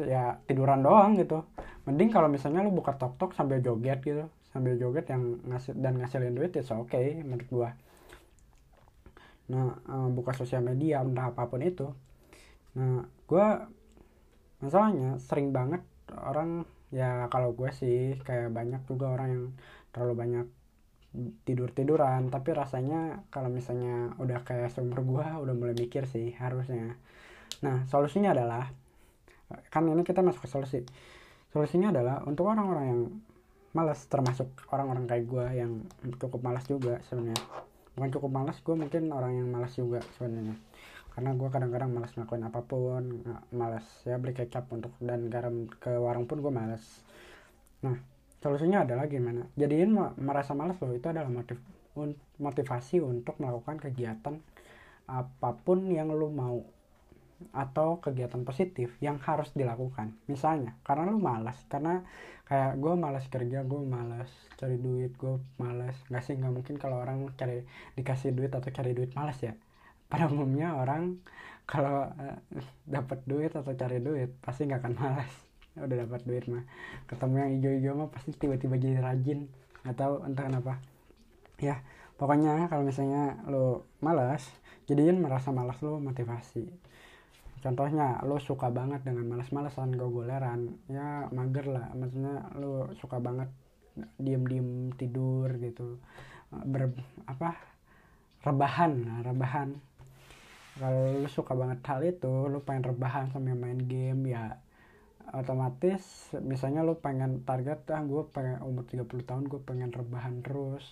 ya 0.00 0.42
tiduran 0.50 0.82
doang 0.82 1.14
gitu. 1.14 1.46
Mending 1.86 2.10
kalau 2.10 2.26
misalnya 2.26 2.66
lu 2.66 2.74
buka 2.74 2.98
tok-tok 2.98 3.32
sambil 3.36 3.62
joget 3.62 4.02
gitu 4.02 4.26
sambil 4.54 4.78
joget 4.78 5.10
yang 5.10 5.42
ngasih 5.50 5.74
dan 5.74 5.98
ngasilin 5.98 6.30
duit 6.30 6.54
itu 6.54 6.62
oke 6.70 6.86
okay, 6.86 7.22
menurut 7.26 7.48
gua. 7.50 7.70
Nah 9.50 9.82
uh, 9.90 10.08
buka 10.14 10.30
sosial 10.30 10.62
media 10.62 11.02
entah 11.02 11.34
apa 11.34 11.50
pun 11.50 11.58
itu. 11.58 11.90
Nah 12.78 13.02
gua 13.26 13.66
masalahnya 14.64 15.20
sering 15.20 15.52
banget 15.52 15.84
orang 16.16 16.64
ya 16.88 17.28
kalau 17.28 17.52
gue 17.52 17.68
sih 17.76 18.16
kayak 18.24 18.48
banyak 18.48 18.80
juga 18.88 19.12
orang 19.12 19.28
yang 19.28 19.44
terlalu 19.92 20.14
banyak 20.16 20.46
tidur 21.46 21.70
tiduran 21.70 22.32
tapi 22.32 22.50
rasanya 22.50 23.22
kalau 23.30 23.52
misalnya 23.52 24.16
udah 24.18 24.42
kayak 24.42 24.72
seumur 24.72 25.04
gue 25.04 25.26
udah 25.26 25.54
mulai 25.54 25.76
mikir 25.76 26.08
sih 26.08 26.34
harusnya. 26.40 26.96
Nah 27.62 27.86
solusinya 27.86 28.34
adalah 28.34 28.72
kan 29.70 29.86
ini 29.86 30.02
kita 30.02 30.24
masuk 30.24 30.46
ke 30.46 30.50
solusi. 30.50 30.80
Solusinya 31.54 31.94
adalah 31.94 32.26
untuk 32.26 32.50
orang-orang 32.50 32.84
yang 32.90 33.02
malas 33.74 34.02
termasuk 34.10 34.50
orang-orang 34.74 35.06
kayak 35.06 35.24
gue 35.30 35.46
yang 35.54 35.72
cukup 36.18 36.42
malas 36.42 36.66
juga 36.66 36.98
sebenarnya. 37.06 37.38
Bukan 37.94 38.10
cukup 38.10 38.30
malas 38.34 38.58
gue 38.58 38.74
mungkin 38.74 39.14
orang 39.14 39.38
yang 39.38 39.46
malas 39.54 39.78
juga 39.78 40.02
sebenarnya 40.18 40.58
karena 41.14 41.30
gue 41.38 41.48
kadang-kadang 41.48 41.90
malas 41.94 42.10
ngelakuin 42.18 42.44
apa 42.46 42.60
pun 42.66 43.22
malas 43.54 43.86
ya 44.02 44.18
beli 44.18 44.34
kecap 44.34 44.66
untuk 44.74 44.90
dan 44.98 45.30
garam 45.30 45.70
ke 45.70 45.94
warung 45.94 46.26
pun 46.26 46.42
gue 46.42 46.50
malas 46.50 46.82
nah 47.80 47.94
solusinya 48.44 48.84
adalah 48.84 49.08
gimana? 49.08 49.48
Jadiin 49.56 49.96
merasa 50.20 50.52
malas 50.52 50.76
loh 50.84 50.92
itu 50.92 51.08
adalah 51.08 51.32
motiv 51.32 51.56
motivasi 52.36 53.00
untuk 53.00 53.40
melakukan 53.40 53.80
kegiatan 53.80 54.36
apa 55.08 55.50
pun 55.64 55.88
yang 55.88 56.12
lo 56.12 56.28
mau 56.28 56.60
atau 57.56 58.04
kegiatan 58.04 58.44
positif 58.44 58.92
yang 59.00 59.16
harus 59.24 59.48
dilakukan. 59.56 60.12
Misalnya 60.28 60.76
karena 60.84 61.08
lu 61.08 61.16
malas 61.16 61.56
karena 61.72 62.04
kayak 62.44 62.76
gue 62.76 62.92
malas 63.00 63.24
kerja 63.32 63.64
gue 63.64 63.80
malas 63.80 64.28
cari 64.60 64.76
duit 64.76 65.16
gue 65.16 65.40
malas 65.56 65.96
nggak 66.12 66.20
sih 66.20 66.36
nggak 66.36 66.52
mungkin 66.52 66.76
kalau 66.76 67.00
orang 67.00 67.32
cari 67.40 67.64
dikasih 67.96 68.36
duit 68.36 68.52
atau 68.52 68.68
cari 68.68 68.92
duit 68.92 69.16
malas 69.16 69.40
ya 69.40 69.56
pada 70.14 70.30
umumnya 70.30 70.78
orang 70.78 71.18
kalau 71.66 72.06
uh, 72.06 72.38
dapat 72.86 73.18
duit 73.26 73.50
atau 73.50 73.74
cari 73.74 73.98
duit 73.98 74.30
pasti 74.38 74.70
nggak 74.70 74.78
akan 74.78 74.94
malas. 74.94 75.32
Udah 75.74 76.06
dapat 76.06 76.22
duit 76.22 76.46
mah. 76.46 76.62
Ketemu 77.10 77.34
yang 77.34 77.50
hijau-hijau 77.58 77.92
mah 77.98 78.08
pasti 78.14 78.30
tiba-tiba 78.30 78.78
jadi 78.78 79.02
rajin. 79.02 79.50
Atau 79.82 80.22
entah 80.22 80.46
kenapa. 80.46 80.78
Ya 81.58 81.82
pokoknya 82.14 82.70
kalau 82.70 82.86
misalnya 82.86 83.42
lo 83.50 83.90
malas 83.98 84.46
jadiin 84.86 85.18
merasa 85.18 85.50
malas 85.50 85.82
lo 85.82 85.98
motivasi. 85.98 86.70
Contohnya 87.58 88.22
lo 88.22 88.38
suka 88.38 88.70
banget 88.70 89.02
dengan 89.02 89.26
malas-malasan 89.34 89.98
gogoleran. 89.98 90.78
Ya 90.86 91.26
mager 91.34 91.66
lah. 91.74 91.90
Maksudnya 91.90 92.54
lo 92.54 92.94
suka 93.02 93.18
banget 93.18 93.50
diem-diem 94.22 94.94
tidur 94.94 95.50
gitu. 95.58 95.98
Ber 96.54 96.94
apa? 97.26 97.58
Rebahan 98.44 98.92
nah, 99.00 99.18
rebahan 99.24 99.80
kalau 100.74 101.22
lo 101.22 101.28
suka 101.30 101.54
banget 101.54 101.80
hal 101.86 102.00
itu 102.02 102.50
lo 102.50 102.58
pengen 102.66 102.90
rebahan 102.90 103.30
sambil 103.30 103.54
main 103.54 103.78
game 103.78 104.34
ya 104.34 104.58
otomatis 105.34 106.30
misalnya 106.42 106.86
lo 106.86 106.98
pengen 107.02 107.42
target 107.42 107.86
ah 107.90 108.02
gue 108.06 108.22
pengen 108.30 108.62
umur 108.62 108.86
30 108.86 109.08
tahun 109.24 109.44
gue 109.50 109.60
pengen 109.62 109.90
rebahan 109.90 110.44
terus. 110.44 110.84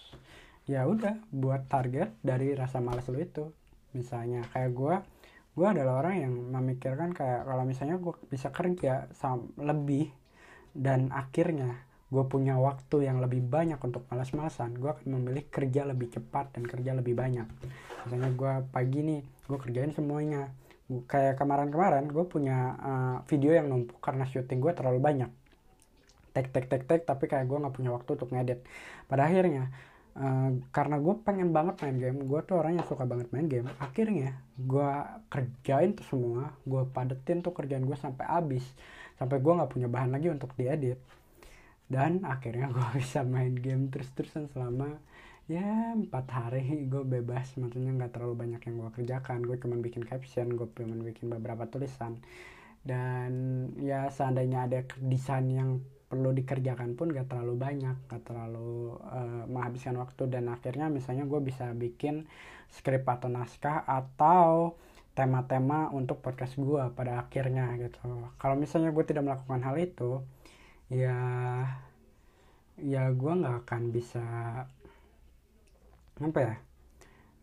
Ya 0.66 0.86
udah 0.86 1.18
buat 1.34 1.66
target 1.66 2.14
dari 2.22 2.54
rasa 2.54 2.78
malas 2.78 3.10
lo 3.10 3.18
itu. 3.18 3.50
Misalnya 3.94 4.46
kayak 4.50 4.70
gue 4.72 4.94
gue 5.52 5.66
adalah 5.68 6.00
orang 6.00 6.16
yang 6.24 6.32
memikirkan 6.32 7.12
kayak 7.12 7.44
kalau 7.44 7.64
misalnya 7.68 8.00
gue 8.00 8.14
bisa 8.32 8.48
kerja 8.48 9.10
lebih 9.60 10.08
dan 10.72 11.12
akhirnya 11.12 11.91
gue 12.12 12.24
punya 12.28 12.60
waktu 12.60 13.08
yang 13.08 13.24
lebih 13.24 13.40
banyak 13.40 13.80
untuk 13.80 14.04
malas-malasan. 14.12 14.76
Gue 14.76 14.92
akan 14.92 15.16
memilih 15.16 15.48
kerja 15.48 15.88
lebih 15.88 16.12
cepat 16.12 16.52
dan 16.52 16.68
kerja 16.68 16.92
lebih 16.92 17.16
banyak. 17.16 17.48
Misalnya 18.04 18.30
gue 18.36 18.52
pagi 18.68 19.00
nih 19.00 19.20
gue 19.24 19.58
kerjain 19.58 19.96
semuanya. 19.96 20.52
Kayak 21.08 21.40
kemarin-kemarin 21.40 22.12
gue 22.12 22.24
punya 22.28 22.76
uh, 22.76 23.16
video 23.24 23.56
yang 23.56 23.72
numpuk 23.72 23.96
karena 24.04 24.28
syuting 24.28 24.60
gue 24.60 24.72
terlalu 24.76 25.00
banyak. 25.00 25.32
Tek 26.36 26.52
tek 26.52 26.68
tek 26.68 26.84
tek 26.84 27.08
tapi 27.08 27.24
kayak 27.32 27.48
gue 27.48 27.56
nggak 27.56 27.72
punya 27.72 27.96
waktu 27.96 28.20
untuk 28.20 28.28
ngedit. 28.28 28.60
Pada 29.08 29.24
akhirnya 29.24 29.72
Uh, 30.12 30.60
karena 30.76 31.00
gue 31.00 31.24
pengen 31.24 31.56
banget 31.56 31.80
main 31.80 31.96
game 31.96 32.28
gue 32.28 32.40
tuh 32.44 32.60
orang 32.60 32.76
yang 32.76 32.84
suka 32.84 33.08
banget 33.08 33.32
main 33.32 33.48
game 33.48 33.64
akhirnya 33.80 34.36
gue 34.60 34.90
kerjain 35.32 35.96
tuh 35.96 36.04
semua 36.04 36.52
gue 36.68 36.84
padetin 36.92 37.40
tuh 37.40 37.56
kerjaan 37.56 37.88
gue 37.88 37.96
sampai 37.96 38.28
habis. 38.28 38.60
Sampai 39.16 39.40
gue 39.40 39.48
nggak 39.48 39.72
punya 39.72 39.88
bahan 39.88 40.12
lagi 40.12 40.28
untuk 40.28 40.52
diedit 40.52 41.00
dan 41.88 42.22
akhirnya 42.22 42.70
gue 42.70 42.88
bisa 43.00 43.22
main 43.26 43.54
game 43.56 43.90
terus-terusan 43.90 44.50
selama 44.52 44.98
ya 45.50 45.96
empat 45.96 46.26
hari. 46.30 46.86
Gue 46.86 47.02
bebas 47.02 47.56
maksudnya 47.58 47.92
nggak 47.94 48.14
terlalu 48.14 48.34
banyak 48.46 48.60
yang 48.62 48.74
gue 48.82 48.90
kerjakan. 49.02 49.42
Gue 49.42 49.56
cuma 49.58 49.76
bikin 49.78 50.06
caption 50.06 50.54
gue 50.54 50.68
cuma 50.76 50.96
bikin 51.02 51.32
beberapa 51.32 51.66
tulisan. 51.66 52.22
Dan 52.82 53.30
ya 53.78 54.10
seandainya 54.10 54.66
ada 54.66 54.82
desain 54.98 55.46
yang 55.46 55.78
perlu 56.12 56.34
dikerjakan 56.36 56.92
pun 56.92 57.08
gak 57.08 57.32
terlalu 57.32 57.56
banyak 57.56 57.96
gak 58.04 58.20
terlalu 58.28 59.00
uh, 59.06 59.46
menghabiskan 59.46 59.96
waktu. 60.02 60.26
Dan 60.28 60.50
akhirnya 60.50 60.90
misalnya 60.90 61.24
gue 61.24 61.40
bisa 61.40 61.70
bikin 61.72 62.26
skrip 62.72 63.06
atau 63.06 63.30
naskah 63.30 63.86
atau 63.86 64.74
tema-tema 65.12 65.92
untuk 65.92 66.24
podcast 66.24 66.56
gue 66.56 66.82
pada 66.96 67.20
akhirnya 67.20 67.76
gitu. 67.76 68.32
Kalau 68.40 68.56
misalnya 68.56 68.90
gue 68.90 69.04
tidak 69.04 69.24
melakukan 69.28 69.60
hal 69.60 69.76
itu 69.76 70.24
ya 70.92 71.16
ya 72.76 73.02
gue 73.08 73.32
nggak 73.32 73.64
akan 73.64 73.82
bisa 73.88 74.24
apa 76.20 76.38
ya 76.38 76.54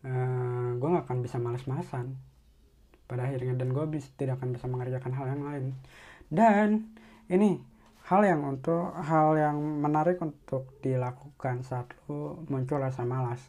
uh, 0.06 0.08
eh, 0.08 0.68
gue 0.78 0.88
nggak 0.88 1.04
akan 1.10 1.20
bisa 1.26 1.36
males-malesan 1.42 2.14
pada 3.10 3.26
akhirnya 3.26 3.58
dan 3.58 3.74
gue 3.74 3.84
tidak 4.14 4.38
akan 4.38 4.54
bisa 4.54 4.70
mengerjakan 4.70 5.12
hal 5.18 5.26
yang 5.34 5.42
lain. 5.42 5.64
Dan 6.30 6.94
ini 7.26 7.58
hal 8.06 8.22
yang 8.22 8.46
untuk 8.46 8.94
hal 8.94 9.34
yang 9.34 9.58
menarik 9.58 10.22
untuk 10.22 10.70
dilakukan 10.78 11.66
saat 11.66 11.90
lu 12.06 12.46
muncul 12.46 12.78
rasa 12.78 13.02
malas 13.02 13.42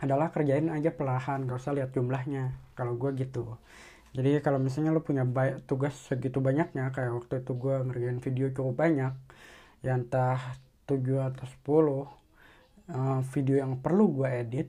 adalah 0.00 0.32
kerjain 0.32 0.72
aja 0.72 0.96
perlahan 0.96 1.44
gak 1.44 1.60
usah 1.60 1.76
lihat 1.76 1.92
jumlahnya. 1.92 2.56
Kalau 2.72 2.96
gue 2.96 3.12
gitu 3.20 3.60
jadi 4.16 4.42
kalau 4.42 4.58
misalnya 4.58 4.90
lu 4.90 5.02
punya 5.06 5.22
tugas 5.68 5.94
segitu 6.08 6.42
banyaknya 6.42 6.90
kayak 6.90 7.12
waktu 7.14 7.34
itu 7.42 7.52
gue 7.54 7.74
ngerjain 7.86 8.18
video 8.18 8.46
cukup 8.50 8.74
banyak 8.82 9.12
ya 9.86 9.92
entah 9.96 10.38
7 10.90 10.98
atau 11.30 11.46
10 11.46 11.70
uh, 11.70 12.06
eh, 12.90 13.20
video 13.34 13.56
yang 13.62 13.78
perlu 13.78 14.04
gue 14.10 14.28
edit 14.28 14.68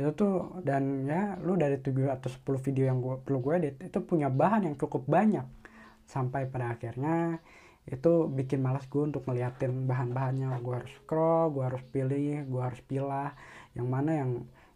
itu 0.00 0.10
tuh 0.16 0.64
dan 0.64 1.04
ya 1.04 1.36
lu 1.44 1.60
dari 1.60 1.76
7 1.76 2.08
atau 2.08 2.28
10 2.56 2.64
video 2.66 2.84
yang 2.88 2.98
gua, 3.04 3.20
perlu 3.20 3.38
gue 3.44 3.54
edit 3.60 3.74
itu 3.84 3.98
punya 4.00 4.32
bahan 4.32 4.72
yang 4.72 4.76
cukup 4.80 5.04
banyak. 5.04 5.44
Sampai 6.08 6.48
pada 6.48 6.74
akhirnya 6.74 7.38
itu 7.84 8.30
bikin 8.32 8.64
malas 8.64 8.88
gue 8.88 9.02
untuk 9.04 9.28
ngeliatin 9.28 9.84
bahan-bahannya. 9.84 10.48
Gue 10.64 10.74
harus 10.80 10.92
scroll 11.04 11.52
gue 11.52 11.64
harus 11.68 11.82
pilih 11.92 12.48
gue 12.48 12.62
harus 12.62 12.80
pilah 12.88 13.36
yang 13.76 13.88
mana 13.92 14.10
yang 14.24 14.30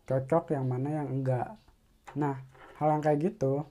cocok 0.04 0.52
yang 0.52 0.66
mana 0.68 0.88
yang 1.02 1.08
enggak. 1.08 1.56
Nah 2.20 2.36
hal 2.76 2.88
yang 2.98 3.02
kayak 3.02 3.18
gitu 3.32 3.64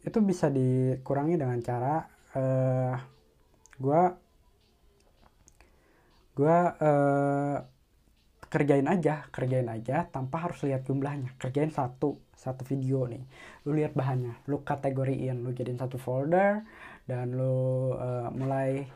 itu 0.00 0.18
bisa 0.24 0.48
dikurangi 0.48 1.36
dengan 1.36 1.60
cara 1.60 2.08
uh, 2.36 2.96
gue 3.80 4.02
gue 6.40 6.58
uh, 6.80 7.58
kerjain 8.50 8.88
aja 8.90 9.30
kerjain 9.30 9.68
aja 9.70 10.10
tanpa 10.10 10.50
harus 10.50 10.66
lihat 10.66 10.82
jumlahnya. 10.82 11.38
Kerjain 11.38 11.70
satu 11.70 12.18
satu 12.34 12.66
video 12.66 13.06
nih. 13.06 13.22
Lu 13.68 13.76
lihat 13.76 13.94
bahannya 13.94 14.40
lu 14.50 14.66
kategoriin 14.66 15.44
lu 15.44 15.54
jadiin 15.54 15.78
satu 15.78 16.00
folder 16.00 16.66
dan 17.06 17.36
lu 17.36 17.94
uh, 17.94 18.32
mulai 18.34 18.90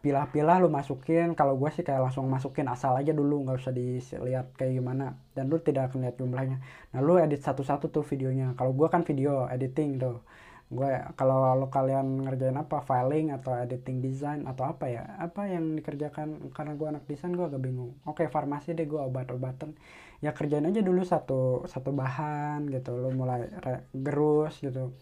pilah-pilah 0.00 0.56
lu 0.60 0.68
masukin. 0.72 1.36
Kalau 1.36 1.54
gue 1.60 1.70
sih 1.72 1.84
kayak 1.84 2.10
langsung 2.10 2.26
masukin 2.28 2.66
asal 2.72 2.96
aja 2.96 3.12
dulu 3.12 3.44
nggak 3.44 3.56
usah 3.60 3.72
dilihat 3.72 4.56
kayak 4.56 4.80
gimana. 4.80 5.20
Dan 5.36 5.52
lu 5.52 5.60
tidak 5.60 5.92
akan 5.92 6.08
lihat 6.08 6.16
jumlahnya. 6.16 6.58
Nah 6.96 7.00
lu 7.04 7.20
edit 7.20 7.40
satu-satu 7.44 7.92
tuh 7.92 8.04
videonya. 8.04 8.56
Kalau 8.56 8.72
gue 8.72 8.88
kan 8.88 9.04
video 9.04 9.46
editing 9.48 10.00
tuh. 10.00 10.24
Gue 10.70 10.86
kalau 11.18 11.58
lo 11.58 11.66
kalian 11.66 12.30
ngerjain 12.30 12.54
apa 12.54 12.78
filing 12.86 13.34
atau 13.34 13.58
editing 13.58 13.98
design 13.98 14.46
atau 14.46 14.70
apa 14.70 14.86
ya 14.86 15.02
apa 15.18 15.50
yang 15.50 15.74
dikerjakan 15.74 16.54
karena 16.54 16.78
gue 16.78 16.86
anak 16.86 17.04
desain 17.10 17.34
gue 17.34 17.42
agak 17.42 17.58
bingung. 17.58 17.98
Oke 18.06 18.30
farmasi 18.30 18.78
deh 18.78 18.86
gue 18.86 19.00
obat-obatan. 19.02 19.74
Ya 20.22 20.30
kerjain 20.30 20.62
aja 20.62 20.78
dulu 20.78 21.02
satu 21.02 21.66
satu 21.66 21.90
bahan 21.90 22.70
gitu. 22.70 22.94
Lo 22.94 23.10
mulai 23.10 23.50
gerus 23.90 24.62
gitu. 24.62 24.94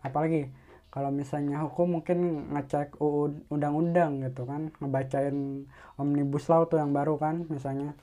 Apalagi 0.00 0.48
kalau 0.90 1.10
misalnya 1.14 1.62
hukum 1.62 1.98
mungkin 1.98 2.50
ngecek 2.54 2.98
undang-undang 3.50 4.26
gitu 4.26 4.42
kan 4.46 4.74
ngebacain 4.82 5.66
omnibus 5.94 6.50
law 6.50 6.66
tuh 6.66 6.82
yang 6.82 6.90
baru 6.90 7.14
kan 7.18 7.46
misalnya. 7.46 7.94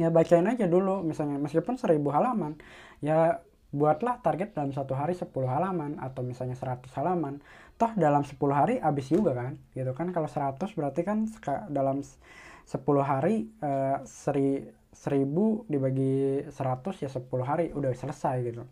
Ya 0.00 0.08
bacain 0.08 0.48
aja 0.48 0.64
dulu 0.64 1.04
misalnya 1.04 1.36
meskipun 1.36 1.76
seribu 1.76 2.08
halaman 2.16 2.56
ya 3.04 3.44
buatlah 3.72 4.20
target 4.20 4.52
dalam 4.52 4.70
satu 4.72 4.92
hari 4.92 5.16
10 5.16 5.32
halaman 5.48 5.96
atau 5.96 6.20
misalnya 6.20 6.54
100 6.54 6.92
halaman. 7.00 7.40
Toh 7.80 7.92
dalam 7.96 8.22
10 8.22 8.36
hari 8.52 8.76
habis 8.78 9.08
juga 9.08 9.32
kan 9.32 9.56
gitu 9.72 9.92
kan. 9.96 10.12
Kalau 10.12 10.28
100 10.28 10.76
berarti 10.76 11.00
kan 11.02 11.24
dalam 11.72 12.04
10 12.04 12.78
hari 13.00 13.48
eh, 13.64 13.96
seri, 14.04 14.64
1000 14.92 15.72
dibagi 15.72 16.44
100 16.52 17.04
ya 17.04 17.08
10 17.08 17.24
hari 17.42 17.72
udah 17.72 17.90
selesai 17.96 18.36
gitu. 18.44 18.62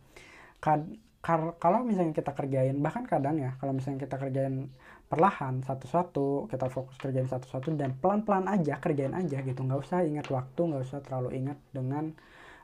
Kad, 0.60 0.84
kar, 1.20 1.54
kalau 1.60 1.84
misalnya 1.84 2.16
kita 2.16 2.32
kerjain 2.32 2.76
bahkan 2.80 3.04
kadang 3.04 3.36
ya 3.36 3.52
kalau 3.60 3.76
misalnya 3.76 4.08
kita 4.08 4.16
kerjain 4.16 4.72
perlahan 5.10 5.60
satu-satu 5.60 6.48
kita 6.48 6.66
fokus 6.72 6.96
kerjain 6.96 7.28
satu-satu 7.28 7.76
dan 7.76 7.92
pelan-pelan 8.00 8.48
aja 8.48 8.80
kerjain 8.80 9.12
aja 9.12 9.44
gitu. 9.44 9.60
Nggak 9.60 9.80
usah 9.84 10.04
ingat 10.04 10.26
waktu 10.32 10.60
nggak 10.60 10.82
usah 10.86 11.00
terlalu 11.04 11.36
ingat 11.36 11.58
dengan 11.76 12.14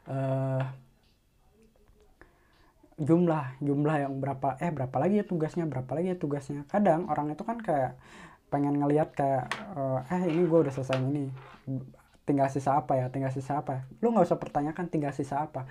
uh, 0.08 0.64
jumlah 2.96 3.60
jumlah 3.60 3.96
yang 4.08 4.14
berapa 4.24 4.56
eh 4.56 4.72
berapa 4.72 4.96
lagi 4.96 5.20
ya 5.20 5.24
tugasnya 5.28 5.68
berapa 5.68 5.92
lagi 5.92 6.08
ya 6.14 6.16
tugasnya. 6.16 6.64
Kadang 6.72 7.12
orang 7.12 7.36
itu 7.36 7.44
kan 7.44 7.60
kayak 7.60 8.00
pengen 8.48 8.78
ngelihat 8.78 9.12
kayak 9.12 9.50
eh 10.06 10.22
ini 10.30 10.46
gue 10.46 10.58
udah 10.64 10.72
selesai 10.72 11.02
ini 11.02 11.28
tinggal 12.26 12.50
sisa 12.50 12.78
apa 12.78 12.98
ya 12.98 13.06
tinggal 13.10 13.30
sisa 13.30 13.62
apa 13.62 13.86
lu 14.02 14.10
nggak 14.10 14.26
usah 14.26 14.38
pertanyakan 14.38 14.86
tinggal 14.90 15.14
sisa 15.14 15.46
apa 15.46 15.66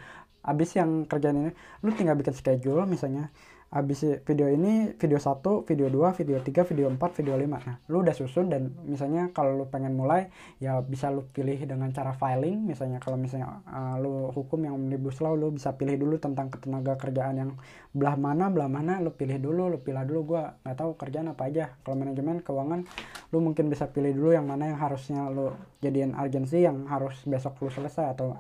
abis 0.45 0.77
yang 0.77 1.09
kerjaan 1.09 1.37
ini 1.41 1.51
lu 1.81 1.89
tinggal 1.97 2.15
bikin 2.15 2.37
schedule 2.37 2.85
misalnya 2.85 3.33
habis 3.75 4.07
video 4.23 4.47
ini 4.47 4.95
video 4.95 5.19
1, 5.19 5.43
video 5.67 5.87
2, 5.91 6.15
video 6.21 6.37
3, 6.39 6.69
video 6.71 6.87
4, 6.87 7.17
video 7.19 7.35
5. 7.35 7.43
Nah, 7.43 7.75
lu 7.91 8.07
udah 8.07 8.15
susun 8.15 8.47
dan 8.47 8.71
misalnya 8.87 9.35
kalau 9.35 9.57
lu 9.57 9.65
pengen 9.67 9.97
mulai 9.99 10.31
ya 10.63 10.79
bisa 10.79 11.11
lu 11.11 11.27
pilih 11.33 11.59
dengan 11.65 11.91
cara 11.91 12.15
filing 12.15 12.61
misalnya 12.61 13.03
kalau 13.03 13.19
misalnya 13.19 13.65
uh, 13.67 13.99
lu 13.99 14.31
hukum 14.31 14.63
yang 14.63 14.79
omnibus 14.79 15.19
law 15.19 15.35
lu 15.35 15.51
bisa 15.51 15.75
pilih 15.75 15.99
dulu 15.99 16.15
tentang 16.21 16.47
ketenaga 16.53 16.95
kerjaan 16.95 17.35
yang 17.35 17.51
belah 17.91 18.15
mana 18.15 18.47
belah 18.47 18.71
mana 18.71 19.03
lu 19.03 19.11
pilih 19.11 19.43
dulu 19.43 19.67
lu 19.67 19.83
pilih 19.83 20.07
dulu 20.07 20.21
gua 20.23 20.55
nggak 20.63 20.77
tahu 20.79 20.91
kerjaan 20.95 21.35
apa 21.35 21.43
aja. 21.51 21.75
Kalau 21.83 21.99
manajemen 21.99 22.39
keuangan 22.45 22.87
lu 23.33 23.43
mungkin 23.43 23.67
bisa 23.67 23.91
pilih 23.91 24.15
dulu 24.15 24.31
yang 24.31 24.47
mana 24.47 24.71
yang 24.71 24.79
harusnya 24.79 25.27
lu 25.27 25.51
jadiin 25.83 26.15
urgency 26.15 26.63
yang 26.63 26.87
harus 26.87 27.19
besok 27.27 27.59
lu 27.59 27.67
selesai 27.67 28.15
atau 28.15 28.39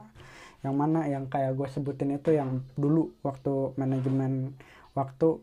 yang 0.65 0.73
mana 0.73 1.05
yang 1.05 1.29
kayak 1.29 1.53
gue 1.53 1.69
sebutin 1.69 2.17
itu 2.17 2.33
yang 2.33 2.65
dulu 2.73 3.13
waktu 3.21 3.77
manajemen 3.77 4.57
waktu 4.97 5.37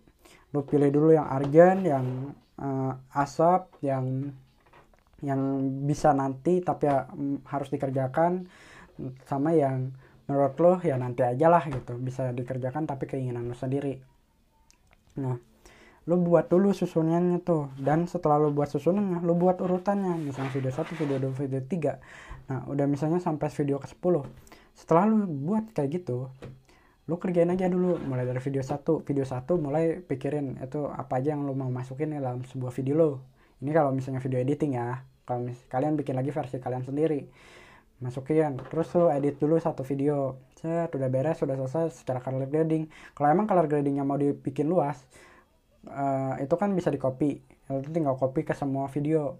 lu 0.50 0.60
pilih 0.66 0.90
dulu 0.90 1.14
yang 1.14 1.30
argen 1.30 1.86
yang 1.86 2.06
uh, 2.58 2.98
asap 3.14 3.70
yang 3.86 4.34
yang 5.22 5.38
bisa 5.86 6.10
nanti 6.10 6.58
tapi 6.58 6.90
ya 6.90 7.06
harus 7.46 7.70
dikerjakan. 7.70 8.50
Sama 9.22 9.54
yang 9.54 9.94
menurut 10.26 10.54
lo 10.58 10.72
ya 10.82 10.98
nanti 10.98 11.22
aja 11.22 11.46
lah 11.46 11.62
gitu 11.70 11.98
bisa 12.02 12.34
dikerjakan 12.34 12.90
tapi 12.90 13.06
keinginan 13.06 13.46
lo 13.46 13.54
sendiri. 13.54 14.02
Nah 15.22 15.38
lo 16.02 16.18
buat 16.18 16.50
dulu 16.50 16.74
susunannya 16.74 17.46
tuh. 17.46 17.70
Dan 17.78 18.10
setelah 18.10 18.42
lo 18.42 18.50
buat 18.50 18.74
susunannya 18.74 19.22
lo 19.22 19.38
buat 19.38 19.62
urutannya. 19.62 20.18
Misalnya 20.18 20.50
video 20.50 20.74
1 20.74 20.98
video 20.98 21.16
2 21.30 21.40
video 21.46 21.62
3 21.62 22.42
nah 22.50 22.66
udah 22.66 22.86
misalnya 22.90 23.22
sampai 23.22 23.48
video 23.54 23.78
ke 23.78 23.86
10 23.86 24.26
setelah 24.82 25.06
lo 25.06 25.30
buat 25.30 25.70
kayak 25.70 26.02
gitu 26.02 26.26
lu 27.10 27.18
kerjain 27.18 27.50
aja 27.50 27.66
dulu. 27.66 27.98
Mulai 27.98 28.26
dari 28.26 28.38
video 28.38 28.62
satu. 28.62 29.02
Video 29.02 29.26
satu 29.26 29.58
mulai 29.58 29.98
pikirin 30.02 30.58
itu 30.62 30.86
apa 30.86 31.18
aja 31.18 31.34
yang 31.34 31.46
lu 31.46 31.54
mau 31.54 31.70
masukin 31.70 32.14
dalam 32.14 32.46
sebuah 32.46 32.70
video 32.74 32.94
lo 32.94 33.10
ini 33.62 33.70
kalau 33.70 33.94
misalnya 33.94 34.18
video 34.18 34.38
editing 34.42 34.78
ya. 34.78 35.02
Kalau 35.22 35.46
mis 35.46 35.58
kalian 35.70 35.94
bikin 35.94 36.18
lagi 36.18 36.34
versi 36.34 36.58
kalian 36.58 36.82
sendiri. 36.82 37.26
Masukin. 38.02 38.58
Terus 38.70 38.90
lu 38.98 39.06
edit 39.10 39.38
dulu 39.38 39.58
satu 39.58 39.86
video. 39.86 40.38
Set 40.58 40.90
udah 40.94 41.10
beres 41.10 41.38
sudah 41.38 41.54
selesai 41.58 41.94
secara 41.94 42.18
color 42.22 42.46
grading. 42.50 42.90
Kalau 43.14 43.28
emang 43.30 43.46
color 43.46 43.66
gradingnya 43.70 44.02
mau 44.06 44.18
dibikin 44.18 44.66
luas 44.66 44.98
uh, 45.90 46.38
itu 46.38 46.54
kan 46.54 46.70
bisa 46.74 46.90
di 46.90 46.98
copy 46.98 47.42
lu 47.70 47.82
tinggal 47.90 48.14
copy 48.18 48.46
ke 48.46 48.54
semua 48.54 48.86
video. 48.90 49.38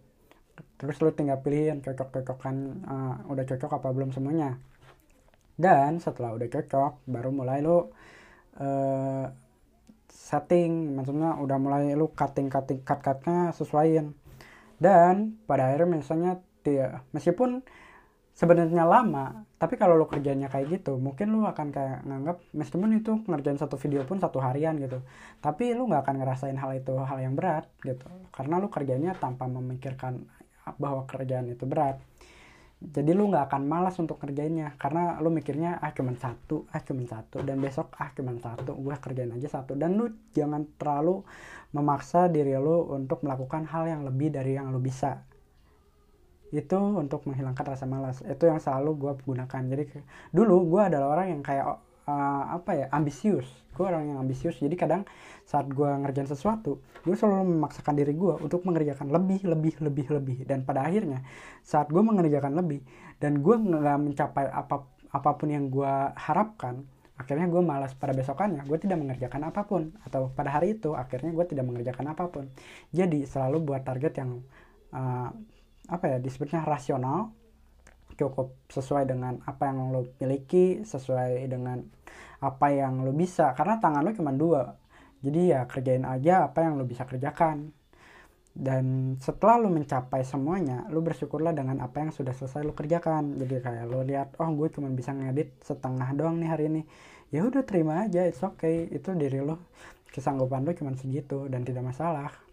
Terus 0.78 0.98
lu 0.98 1.14
tinggal 1.14 1.38
pilihin 1.42 1.78
cocok-cocokan 1.78 2.54
uh, 2.86 3.16
udah 3.30 3.44
cocok 3.46 3.70
apa 3.78 3.88
belum 3.94 4.10
semuanya 4.10 4.58
dan 5.56 6.00
setelah 6.00 6.34
udah 6.36 6.48
cocok 6.48 6.92
baru 7.08 7.30
mulai 7.30 7.60
lo 7.60 7.92
uh, 8.58 9.26
setting. 10.08 10.96
Maksudnya 10.96 11.40
udah 11.40 11.58
mulai 11.60 11.92
lu 11.96 12.12
cutting 12.12 12.48
cutting 12.52 12.80
cut 12.84 13.00
cutnya 13.00 13.52
sesuaiin. 13.56 14.12
Dan 14.80 15.38
pada 15.48 15.70
akhirnya 15.70 16.00
misalnya 16.00 16.32
dia 16.62 17.02
meskipun 17.10 17.62
sebenarnya 18.32 18.86
lama 18.88 19.44
tapi 19.60 19.76
kalau 19.76 19.94
lo 19.98 20.08
kerjanya 20.08 20.48
kayak 20.48 20.80
gitu 20.80 20.96
mungkin 20.96 21.36
lo 21.36 21.44
akan 21.44 21.68
kayak 21.68 22.00
nganggap 22.08 22.40
meskipun 22.56 22.90
itu 22.96 23.12
ngerjain 23.28 23.60
satu 23.60 23.76
video 23.76 24.08
pun 24.08 24.16
satu 24.16 24.40
harian 24.40 24.80
gitu 24.80 25.04
tapi 25.44 25.76
lo 25.76 25.84
nggak 25.84 26.02
akan 26.08 26.16
ngerasain 26.24 26.56
hal 26.56 26.72
itu 26.72 26.96
hal 26.96 27.18
yang 27.20 27.34
berat 27.36 27.68
gitu. 27.84 28.06
Karena 28.32 28.58
lo 28.62 28.72
kerjanya 28.72 29.12
tanpa 29.18 29.44
memikirkan 29.50 30.24
bahwa 30.78 31.02
kerjaan 31.10 31.50
itu 31.50 31.66
berat 31.66 31.98
jadi 32.82 33.14
lu 33.14 33.30
nggak 33.30 33.46
akan 33.46 33.62
malas 33.70 33.94
untuk 34.02 34.18
kerjainnya 34.18 34.74
karena 34.74 35.14
lu 35.22 35.30
mikirnya 35.30 35.78
ah 35.78 35.94
cuman 35.94 36.18
satu 36.18 36.66
ah 36.74 36.82
cuman 36.82 37.06
satu 37.06 37.38
dan 37.46 37.62
besok 37.62 37.94
ah 37.94 38.10
cuman 38.10 38.42
satu 38.42 38.74
gue 38.74 38.94
kerjain 38.98 39.30
aja 39.30 39.62
satu. 39.62 39.78
Dan 39.78 39.94
lu 39.94 40.10
jangan 40.34 40.66
terlalu 40.74 41.22
memaksa 41.70 42.26
diri 42.26 42.58
lu 42.58 42.90
untuk 42.90 43.22
melakukan 43.22 43.70
hal 43.70 43.86
yang 43.86 44.02
lebih 44.02 44.34
dari 44.34 44.58
yang 44.58 44.74
lu 44.74 44.82
bisa. 44.82 45.22
Itu 46.50 46.98
untuk 46.98 47.22
menghilangkan 47.30 47.64
rasa 47.78 47.86
malas. 47.86 48.18
Itu 48.26 48.50
yang 48.50 48.58
selalu 48.58 48.90
gue 48.98 49.12
gunakan. 49.30 49.62
Jadi 49.70 49.84
dulu 50.34 50.66
gue 50.74 50.82
adalah 50.82 51.14
orang 51.14 51.38
yang 51.38 51.42
kayak 51.46 51.91
uh, 52.06 52.44
apa 52.56 52.70
ya 52.74 52.86
ambisius. 52.92 53.48
Gue 53.72 53.88
orang 53.88 54.12
yang 54.12 54.18
ambisius. 54.20 54.60
Jadi 54.60 54.74
kadang 54.76 55.02
saat 55.48 55.68
gue 55.68 55.88
ngerjain 55.88 56.28
sesuatu 56.28 56.78
gue 57.02 57.18
selalu 57.18 57.58
memaksakan 57.58 57.98
diri 57.98 58.14
gue 58.14 58.34
untuk 58.38 58.62
mengerjakan 58.62 59.10
lebih 59.10 59.42
lebih 59.42 59.74
lebih 59.82 60.06
lebih. 60.14 60.38
Dan 60.46 60.62
pada 60.62 60.86
akhirnya 60.86 61.26
saat 61.66 61.90
gue 61.90 62.02
mengerjakan 62.02 62.54
lebih 62.54 62.82
dan 63.18 63.42
gue 63.42 63.54
nggak 63.58 63.98
mencapai 63.98 64.46
apa 64.50 64.86
apa 65.12 65.30
pun 65.36 65.48
yang 65.52 65.68
gue 65.68 65.92
harapkan 66.16 66.86
akhirnya 67.18 67.46
gue 67.46 67.62
malas 67.62 67.92
pada 67.94 68.14
besokannya. 68.14 68.66
Gue 68.66 68.78
tidak 68.82 68.98
mengerjakan 69.02 69.50
apa 69.50 69.62
pun. 69.66 69.94
Atau 70.02 70.30
pada 70.34 70.50
hari 70.58 70.78
itu 70.78 70.94
akhirnya 70.94 71.30
gue 71.30 71.46
tidak 71.46 71.64
mengerjakan 71.66 72.14
apa 72.14 72.24
pun. 72.30 72.50
Jadi 72.90 73.26
selalu 73.26 73.62
buat 73.62 73.82
target 73.86 74.18
yang 74.18 74.42
uh, 74.94 75.30
apa 75.90 76.04
ya 76.06 76.16
disebutnya 76.22 76.62
rasional 76.62 77.34
cukup 78.16 78.54
sesuai 78.68 79.08
dengan 79.08 79.40
apa 79.48 79.70
yang 79.70 79.92
lo 79.92 80.08
miliki 80.20 80.84
sesuai 80.84 81.48
dengan 81.48 81.82
apa 82.42 82.66
yang 82.74 83.02
lo 83.06 83.12
bisa. 83.14 83.54
Karena 83.56 83.78
tangan 83.78 84.02
lo 84.02 84.10
cuma 84.12 84.32
dua. 84.34 84.76
Jadi 85.22 85.54
ya 85.54 85.64
kerjain 85.70 86.02
aja 86.02 86.50
apa 86.50 86.66
yang 86.66 86.76
lo 86.76 86.84
bisa 86.84 87.06
kerjakan. 87.06 87.70
Dan 88.52 89.16
setelah 89.16 89.56
lo 89.64 89.72
mencapai 89.72 90.28
semuanya 90.28 90.84
lo 90.92 91.00
bersyukurlah 91.00 91.56
dengan 91.56 91.80
apa 91.80 92.04
yang 92.04 92.10
sudah 92.12 92.36
selesai 92.36 92.66
lo 92.66 92.76
kerjakan. 92.76 93.40
Jadi 93.40 93.54
kayak 93.64 93.84
lo 93.88 94.04
lihat 94.04 94.36
oh 94.42 94.50
gue 94.52 94.68
cuma 94.68 94.92
bisa 94.92 95.16
ngedit 95.16 95.64
setengah 95.64 96.12
doang 96.12 96.36
nih 96.36 96.50
hari 96.50 96.64
ini. 96.68 96.82
Ya 97.32 97.48
udah 97.48 97.64
terima 97.64 98.04
aja 98.04 98.28
it's 98.28 98.44
okay. 98.44 98.90
Itu 98.92 99.16
diri 99.16 99.40
lo. 99.40 99.58
Kesanggupan 100.12 100.68
lo 100.68 100.76
cuma 100.76 100.92
segitu 100.98 101.48
dan 101.48 101.64
tidak 101.64 101.88
masalah 101.88 102.51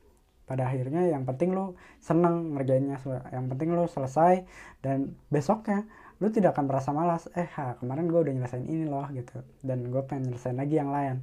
pada 0.50 0.66
akhirnya 0.66 1.06
yang 1.14 1.30
penting 1.30 1.54
lo 1.54 1.78
seneng 2.02 2.58
ngerjainnya 2.58 2.98
yang 3.30 3.46
penting 3.54 3.70
lo 3.78 3.86
selesai 3.86 4.42
dan 4.82 5.14
besoknya 5.30 5.86
lo 6.18 6.28
tidak 6.34 6.58
akan 6.58 6.66
merasa 6.66 6.90
malas. 6.90 7.30
Eh 7.38 7.46
ha 7.54 7.78
kemarin 7.78 8.10
gue 8.10 8.18
udah 8.18 8.34
nyelesain 8.34 8.66
ini 8.66 8.90
loh 8.90 9.06
gitu. 9.14 9.46
Dan 9.62 9.94
gue 9.94 10.02
pengen 10.10 10.34
nyelesain 10.34 10.58
lagi 10.58 10.76
yang 10.82 10.90
lain. 10.90 11.22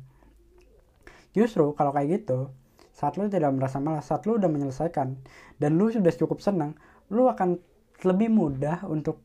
Justru 1.35 1.75
kalau 1.75 1.91
kayak 1.91 2.23
gitu 2.23 2.55
saat 2.95 3.19
lo 3.19 3.27
tidak 3.27 3.53
merasa 3.53 3.83
malas 3.83 4.09
saat 4.09 4.25
lo 4.25 4.41
udah 4.41 4.49
menyelesaikan 4.49 5.21
dan 5.61 5.71
lo 5.77 5.93
sudah 5.93 6.15
cukup 6.15 6.41
senang 6.41 6.79
lo 7.12 7.29
akan 7.29 7.61
lebih 8.07 8.33
mudah 8.33 8.87
untuk 8.89 9.21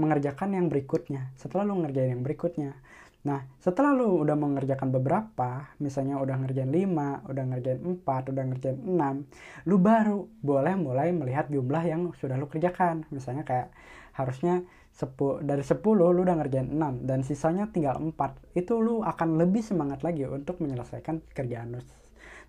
mengerjakan 0.00 0.56
yang 0.56 0.66
berikutnya. 0.72 1.34
Setelah 1.36 1.68
lo 1.68 1.82
ngerjain 1.82 2.16
yang 2.16 2.22
berikutnya 2.24 2.78
Nah, 3.22 3.46
setelah 3.62 3.94
lu 3.94 4.18
udah 4.18 4.34
mengerjakan 4.34 4.90
beberapa, 4.90 5.70
misalnya 5.78 6.18
udah 6.18 6.42
ngerjain 6.42 6.74
5, 6.74 7.30
udah 7.30 7.44
ngerjain 7.54 7.80
4, 8.02 8.34
udah 8.34 8.44
ngerjain 8.50 8.78
6, 8.82 9.70
lu 9.70 9.76
baru 9.78 10.26
boleh 10.42 10.74
mulai 10.74 11.14
melihat 11.14 11.46
jumlah 11.46 11.82
yang 11.86 12.10
sudah 12.18 12.34
lu 12.34 12.50
kerjakan. 12.50 13.06
Misalnya 13.14 13.46
kayak 13.46 13.70
harusnya 14.18 14.66
sepu, 14.90 15.38
dari 15.38 15.62
10 15.62 15.78
lu 16.10 16.20
udah 16.26 16.34
ngerjain 16.34 16.66
6 16.74 17.06
dan 17.06 17.22
sisanya 17.22 17.70
tinggal 17.70 18.02
4. 18.02 18.12
Itu 18.58 18.82
lu 18.82 19.06
akan 19.06 19.38
lebih 19.38 19.62
semangat 19.62 20.02
lagi 20.02 20.26
untuk 20.26 20.58
menyelesaikan 20.58 21.22
kerjaan 21.30 21.78
lu 21.78 21.80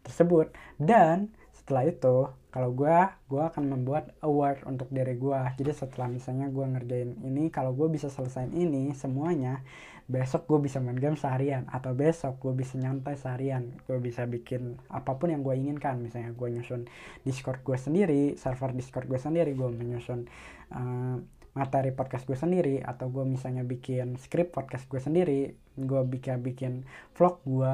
tersebut. 0.02 0.52
Dan 0.82 1.32
setelah 1.54 1.88
itu, 1.88 2.28
kalau 2.52 2.76
gue, 2.76 2.98
gue 3.32 3.40
akan 3.40 3.64
membuat 3.72 4.12
award 4.20 4.68
untuk 4.68 4.92
diri 4.92 5.16
gue. 5.16 5.42
Jadi 5.56 5.72
setelah 5.72 6.12
misalnya 6.12 6.52
gue 6.52 6.66
ngerjain 6.66 7.24
ini, 7.24 7.48
kalau 7.48 7.72
gue 7.72 7.88
bisa 7.88 8.12
selesaiin 8.12 8.52
ini 8.52 8.92
semuanya, 8.92 9.64
besok 10.04 10.46
gue 10.52 10.68
bisa 10.68 10.84
main 10.84 11.00
game 11.00 11.16
seharian 11.16 11.64
atau 11.72 11.96
besok 11.96 12.40
gue 12.44 12.54
bisa 12.64 12.76
nyantai 12.76 13.16
seharian. 13.16 13.72
Gue 13.88 13.98
bisa 14.04 14.28
bikin 14.28 14.80
apa 14.92 15.16
pun 15.16 15.32
yang 15.32 15.42
gue 15.42 15.56
inginkan. 15.56 16.00
Misalnya 16.04 16.36
gue 16.36 16.50
nyusun 16.52 16.88
discord 17.24 17.64
gue 17.64 17.78
sendiri 17.80 18.36
server 18.36 18.76
discord 18.76 19.08
gue 19.08 19.20
sendiri 19.20 19.56
gue 19.56 19.70
menyusun 19.72 20.28
uh, 20.76 21.18
materi 21.54 21.94
podcast 21.94 22.26
gue 22.26 22.38
sendiri 22.38 22.82
atau 22.82 23.14
gue 23.14 23.22
misalnya 23.30 23.62
bikin 23.62 24.18
skrip 24.18 24.50
podcast 24.50 24.90
gue 24.90 24.98
sendiri 24.98 25.54
gue 25.78 26.02
bisa 26.10 26.34
bikin 26.42 26.82
vlog 27.14 27.46
gue 27.46 27.74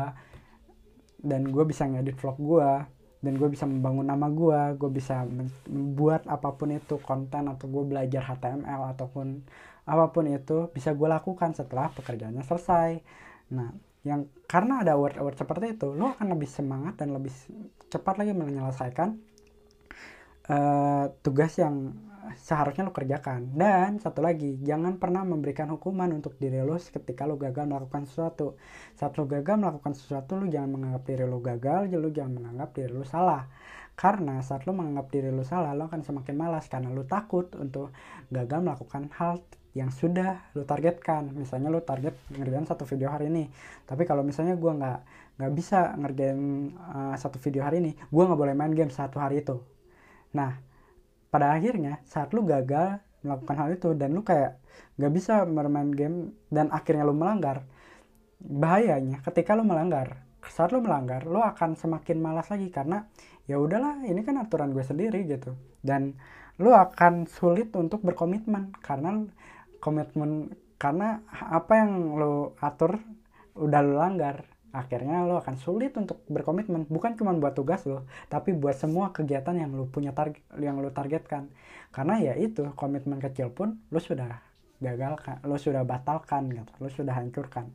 dan 1.23 1.47
gue 1.47 1.63
bisa 1.63 1.87
ngedit 1.87 2.19
vlog 2.19 2.35
gue 2.39 2.71
dan 3.19 3.33
gue 3.35 3.49
bisa 3.51 3.67
membangun 3.67 4.07
nama 4.07 4.27
gue 4.31 4.79
gue 4.79 4.91
bisa 4.91 5.27
membuat 5.67 6.27
apa 6.27 6.55
pun 6.55 6.71
itu 6.75 6.99
konten 7.03 7.51
atau 7.51 7.67
gue 7.67 7.83
belajar 7.87 8.23
HTML 8.23 8.95
ataupun 8.95 9.43
apa 9.89 10.13
pun 10.13 10.29
itu 10.29 10.69
bisa 10.69 10.93
gue 10.93 11.09
lakukan 11.09 11.57
setelah 11.57 11.89
pekerjaannya 11.89 12.45
selesai. 12.45 13.01
Nah 13.57 13.73
yang 14.05 14.29
karena 14.47 14.85
ada 14.85 14.95
award-award 14.95 15.35
seperti 15.35 15.75
itu 15.75 15.91
lo 15.91 16.15
akan 16.15 16.31
lebih 16.31 16.47
semangat 16.47 17.03
dan 17.03 17.11
lebih 17.11 17.33
cepat 17.91 18.15
lagi 18.15 18.31
menyelesaikan 18.31 19.19
uh, 20.47 21.05
tugas 21.19 21.57
yang 21.59 21.97
seharusnya 22.37 22.85
lo 22.85 22.93
kerjakan. 22.93 23.57
Dan 23.57 23.97
satu 23.97 24.21
lagi 24.21 24.61
jangan 24.61 25.01
pernah 25.01 25.25
memberikan 25.25 25.67
hukuman 25.73 26.13
untuk 26.13 26.37
diri 26.37 26.61
lo 26.61 26.77
ketika 26.77 27.25
lo 27.25 27.35
gagal 27.35 27.65
melakukan 27.65 28.05
sesuatu. 28.05 28.59
Saat 28.93 29.17
lo 29.17 29.25
gagal 29.25 29.57
melakukan 29.57 29.93
sesuatu 29.97 30.37
lo 30.37 30.45
jangan 30.45 30.69
menganggap 30.77 31.03
diri 31.09 31.25
lo 31.25 31.39
gagal 31.41 31.89
lo 31.89 32.09
jangan 32.13 32.33
menganggap 32.37 32.69
diri 32.75 32.91
lo 32.93 33.05
salah. 33.07 33.49
Karena 33.99 34.39
saat 34.39 34.63
lo 34.63 34.71
menganggap 34.71 35.11
diri 35.11 35.33
lo 35.33 35.43
salah 35.43 35.73
lo 35.73 35.89
akan 35.89 36.01
semakin 36.05 36.35
malas 36.37 36.69
karena 36.69 36.93
lo 36.93 37.03
takut 37.03 37.51
untuk 37.57 37.91
gagal 38.29 38.59
melakukan 38.61 39.09
hal 39.17 39.41
yang 39.77 39.93
sudah 39.93 40.53
lo 40.57 40.65
targetkan. 40.65 41.29
Misalnya 41.33 41.69
lo 41.69 41.81
target 41.85 42.15
ngerjain 42.33 42.65
satu 42.65 42.85
video 42.89 43.13
hari 43.13 43.29
ini. 43.29 43.49
Tapi 43.85 44.05
kalau 44.05 44.25
misalnya 44.25 44.57
gue 44.57 44.71
nggak 44.71 44.99
nggak 45.39 45.51
bisa 45.55 45.95
ngerjain 45.95 46.73
uh, 46.75 47.15
satu 47.15 47.39
video 47.39 47.63
hari 47.63 47.79
ini 47.79 47.91
gue 47.95 48.23
nggak 48.27 48.39
boleh 48.39 48.55
main 48.57 48.73
game 48.73 48.91
satu 48.91 49.21
hari 49.21 49.45
itu. 49.45 49.61
Nah 50.35 50.57
pada 51.29 51.53
akhirnya 51.53 52.01
saat 52.09 52.33
lu 52.33 52.41
gagal 52.43 52.99
melakukan 53.21 53.55
hal 53.59 53.69
itu 53.75 53.89
dan 53.93 54.15
lu 54.15 54.23
kayak 54.23 54.57
gak 54.95 55.11
bisa 55.11 55.43
bermain 55.43 55.91
game 55.91 56.33
dan 56.47 56.71
akhirnya 56.71 57.03
lu 57.03 57.11
melanggar 57.11 57.67
bahayanya 58.39 59.19
ketika 59.27 59.51
lu 59.53 59.67
melanggar 59.67 60.23
saat 60.47 60.71
lu 60.71 60.79
melanggar 60.79 61.27
lu 61.27 61.43
akan 61.43 61.75
semakin 61.75 62.17
malas 62.23 62.47
lagi 62.47 62.71
karena 62.71 63.05
ya 63.45 63.59
udahlah 63.59 64.01
ini 64.07 64.23
kan 64.23 64.39
aturan 64.39 64.71
gue 64.71 64.83
sendiri 64.85 65.27
gitu. 65.27 65.53
Dan 65.79 66.15
lu 66.59 66.75
akan 66.75 67.27
sulit 67.27 67.71
untuk 67.75 68.03
berkomitmen 68.03 68.75
karena 68.83 69.23
komitmen 69.79 70.55
karena 70.79 71.23
apa 71.27 71.83
yang 71.83 72.15
lu 72.15 72.55
atur 72.63 73.03
udah 73.59 73.81
lu 73.83 73.99
langgar 73.99 74.47
akhirnya 74.69 75.25
lo 75.25 75.41
akan 75.41 75.57
sulit 75.57 75.97
untuk 75.97 76.21
berkomitmen. 76.29 76.85
Bukan 76.85 77.17
cuma 77.17 77.33
buat 77.35 77.57
tugas 77.57 77.83
lo 77.89 78.05
tapi 78.29 78.53
buat 78.53 78.77
semua 78.77 79.09
kegiatan 79.11 79.57
yang 79.57 79.73
lo 79.73 79.89
punya 79.89 80.13
target 80.13 80.41
yang 80.61 80.79
lo 80.79 80.93
targetkan. 80.93 81.49
Karena 81.89 82.21
ya 82.21 82.33
itu 82.37 82.69
komitmen 82.77 83.17
kecil 83.19 83.49
pun 83.49 83.81
lo 83.89 83.99
sudah 83.99 84.39
gagal 84.79 85.19
lo 85.43 85.59
sudah 85.59 85.83
batalkan 85.83 86.47
gitu 86.53 86.71
lo 86.79 86.87
sudah 86.87 87.17
hancurkan. 87.17 87.73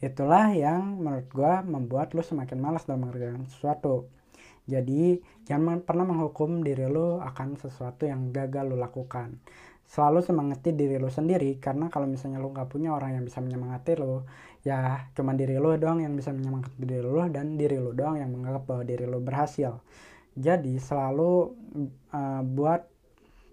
Itulah 0.00 0.56
yang 0.56 0.96
menurut 0.96 1.28
gue 1.28 1.52
membuat 1.68 2.16
lo 2.16 2.24
semakin 2.24 2.56
malas 2.56 2.88
dalam 2.88 3.04
mengerjakan 3.04 3.44
sesuatu. 3.46 4.08
Jadi 4.64 5.20
jangan 5.44 5.84
pernah 5.84 6.08
menghukum 6.08 6.64
diri 6.64 6.88
lo 6.88 7.20
akan 7.20 7.60
sesuatu 7.60 8.08
yang 8.08 8.32
gagal 8.32 8.64
lo 8.64 8.76
lakukan 8.80 9.36
selalu 9.90 10.22
semangati 10.22 10.70
diri 10.70 11.02
lo 11.02 11.10
sendiri. 11.10 11.58
Karena 11.58 11.90
kalau 11.90 12.06
misalnya 12.06 12.38
lo 12.38 12.54
nggak 12.54 12.70
punya 12.70 12.94
orang 12.94 13.18
yang 13.18 13.24
bisa 13.26 13.42
menyemangati 13.42 13.98
lo 13.98 14.22
ya 14.62 15.08
cuma 15.16 15.34
diri 15.34 15.56
lo 15.58 15.74
doang 15.74 16.04
yang 16.04 16.14
bisa 16.14 16.30
menyemangati 16.30 16.78
diri 16.78 17.02
lo 17.02 17.26
dan 17.26 17.58
diri 17.58 17.80
lo 17.80 17.90
doang 17.90 18.22
yang 18.22 18.30
menganggap 18.30 18.70
bahwa 18.70 18.82
diri 18.86 19.04
lo 19.10 19.18
berhasil. 19.18 19.82
Jadi 20.38 20.78
selalu 20.78 21.32
uh, 22.14 22.42
buat 22.46 22.86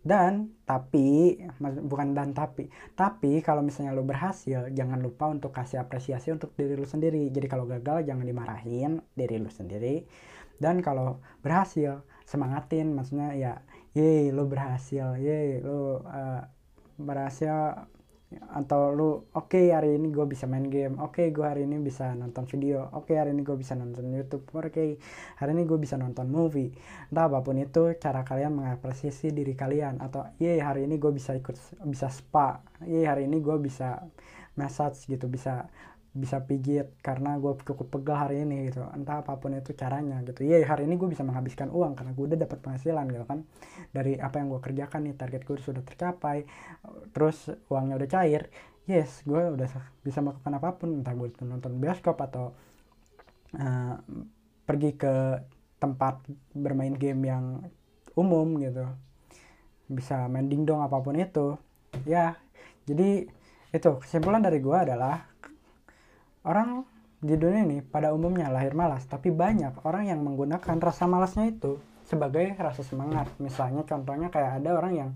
dan 0.08 0.56
tapi 0.64 1.36
bukan 1.84 2.16
dan 2.16 2.32
tapi 2.32 2.72
tapi 2.96 3.44
kalau 3.44 3.60
misalnya 3.60 3.92
lo 3.92 4.08
berhasil 4.08 4.72
jangan 4.72 5.04
lupa 5.04 5.28
untuk 5.28 5.52
kasih 5.52 5.84
apresiasi 5.84 6.30
untuk 6.30 6.54
diri 6.54 6.78
lo 6.78 6.86
sendiri. 6.86 7.34
Jadi 7.34 7.50
kalau 7.50 7.66
gagal 7.66 8.06
jangan 8.06 8.24
dimarahin 8.24 9.02
diri 9.18 9.42
lo 9.42 9.50
sendiri. 9.50 10.06
Dan 10.62 10.86
kalau 10.86 11.18
berhasil 11.42 12.06
semangatin. 12.28 12.92
Maksudnya 12.92 13.34
ya 13.40 13.54
ye 13.94 14.34
lo 14.34 14.50
berhasil. 14.50 15.16
Ye 15.22 15.62
lo 15.62 16.04
uh, 16.04 16.42
berhasil. 16.98 17.88
Atau 18.28 18.92
lu 18.92 19.24
oke 19.32 19.56
okay, 19.56 19.72
hari 19.72 19.96
ini 19.96 20.12
gue 20.12 20.28
bisa 20.28 20.52
main 20.52 20.68
game. 20.68 21.00
Oke 21.00 21.24
okay, 21.24 21.28
gue 21.32 21.48
hari 21.48 21.64
ini 21.64 21.80
bisa 21.80 22.12
nonton 22.12 22.44
video. 22.44 22.92
Oke 22.92 23.16
okay, 23.16 23.24
hari 23.24 23.32
ini 23.32 23.48
gue 23.48 23.56
bisa 23.56 23.72
nonton 23.80 24.04
YouTube. 24.12 24.44
Oke 24.52 24.68
okay, 24.68 24.90
hari 25.40 25.56
ini 25.56 25.64
gue 25.64 25.80
bisa 25.80 25.96
nonton 25.96 26.28
movie. 26.28 26.76
Entah 27.08 27.32
apa 27.32 27.40
pun 27.40 27.56
itu 27.56 27.96
cara 27.96 28.28
kalian 28.28 28.52
mengapresiasi 28.60 29.32
diri 29.32 29.56
kalian. 29.56 30.04
Atau 30.04 30.28
ye 30.44 30.60
hari 30.60 30.84
ini 30.84 31.00
gue 31.00 31.16
bisa 31.16 31.40
ikut 31.40 31.56
bisa 31.88 32.12
spa. 32.12 32.60
Ye 32.84 33.08
hari 33.08 33.32
ini 33.32 33.40
gue 33.40 33.56
bisa 33.64 34.04
massage 34.58 35.06
gitu 35.08 35.30
bisa 35.32 35.70
bisa 36.18 36.42
pijit 36.50 36.98
karena 37.06 37.38
gue 37.38 37.54
cukup 37.62 37.94
pegal 37.94 38.18
hari 38.26 38.42
ini 38.42 38.74
gitu. 38.74 38.82
Entah 38.90 39.22
apa 39.22 39.38
pun 39.38 39.54
itu 39.54 39.78
caranya 39.78 40.20
gitu. 40.26 40.42
Iya 40.42 40.66
hari 40.66 40.90
ini 40.90 40.98
gue 40.98 41.10
bisa 41.14 41.22
menghabiskan 41.22 41.70
uang 41.70 41.94
karena 41.94 42.12
gue 42.18 42.26
udah 42.34 42.40
dapat 42.42 42.58
penghasilan 42.66 43.06
gitu 43.14 43.26
kan. 43.30 43.46
Dari 43.94 44.18
apa 44.18 44.42
yang 44.42 44.50
gue 44.50 44.62
kerjakan 44.62 45.06
nih 45.06 45.16
target 45.16 45.42
gue 45.46 45.56
sudah 45.62 45.84
tercapai 45.86 46.50
terus 47.14 47.54
uangnya 47.70 47.96
udah 48.00 48.10
cair 48.10 48.50
yes 48.88 49.22
gue 49.28 49.38
udah 49.52 49.68
bisa 50.02 50.24
melakukan 50.24 50.54
apa 50.56 50.70
pun 50.80 51.04
entah 51.04 51.12
gue 51.12 51.28
nonton 51.44 51.76
bioskop 51.76 52.16
atau 52.24 52.56
uh, 53.60 53.96
pergi 54.64 54.96
ke 54.96 55.44
tempat 55.78 56.24
bermain 56.56 56.96
game 56.96 57.22
yang 57.28 57.46
umum 58.18 58.58
gitu. 58.64 58.88
Bisa 59.92 60.26
main 60.32 60.50
dingdong 60.50 60.82
apa 60.82 60.98
pun 61.04 61.20
itu. 61.20 61.60
Ya 62.08 62.40
jadi 62.88 63.28
itu 63.76 63.90
kesimpulan 64.00 64.40
dari 64.40 64.64
gue 64.64 64.74
adalah 64.74 65.28
Orang 66.48 66.88
di 67.20 67.36
dunia 67.36 67.68
ini 67.68 67.84
pada 67.84 68.16
umumnya 68.16 68.48
lahir 68.48 68.72
malas, 68.72 69.04
tapi 69.04 69.36
banyak 69.36 69.84
orang 69.84 70.08
yang 70.08 70.24
menggunakan 70.24 70.80
rasa 70.80 71.04
malasnya 71.04 71.52
itu 71.52 71.76
sebagai 72.08 72.56
rasa 72.56 72.88
semangat. 72.88 73.28
Misalnya 73.44 73.84
contohnya 73.84 74.32
kayak 74.32 74.64
ada 74.64 74.70
orang 74.80 74.94
yang 74.96 75.10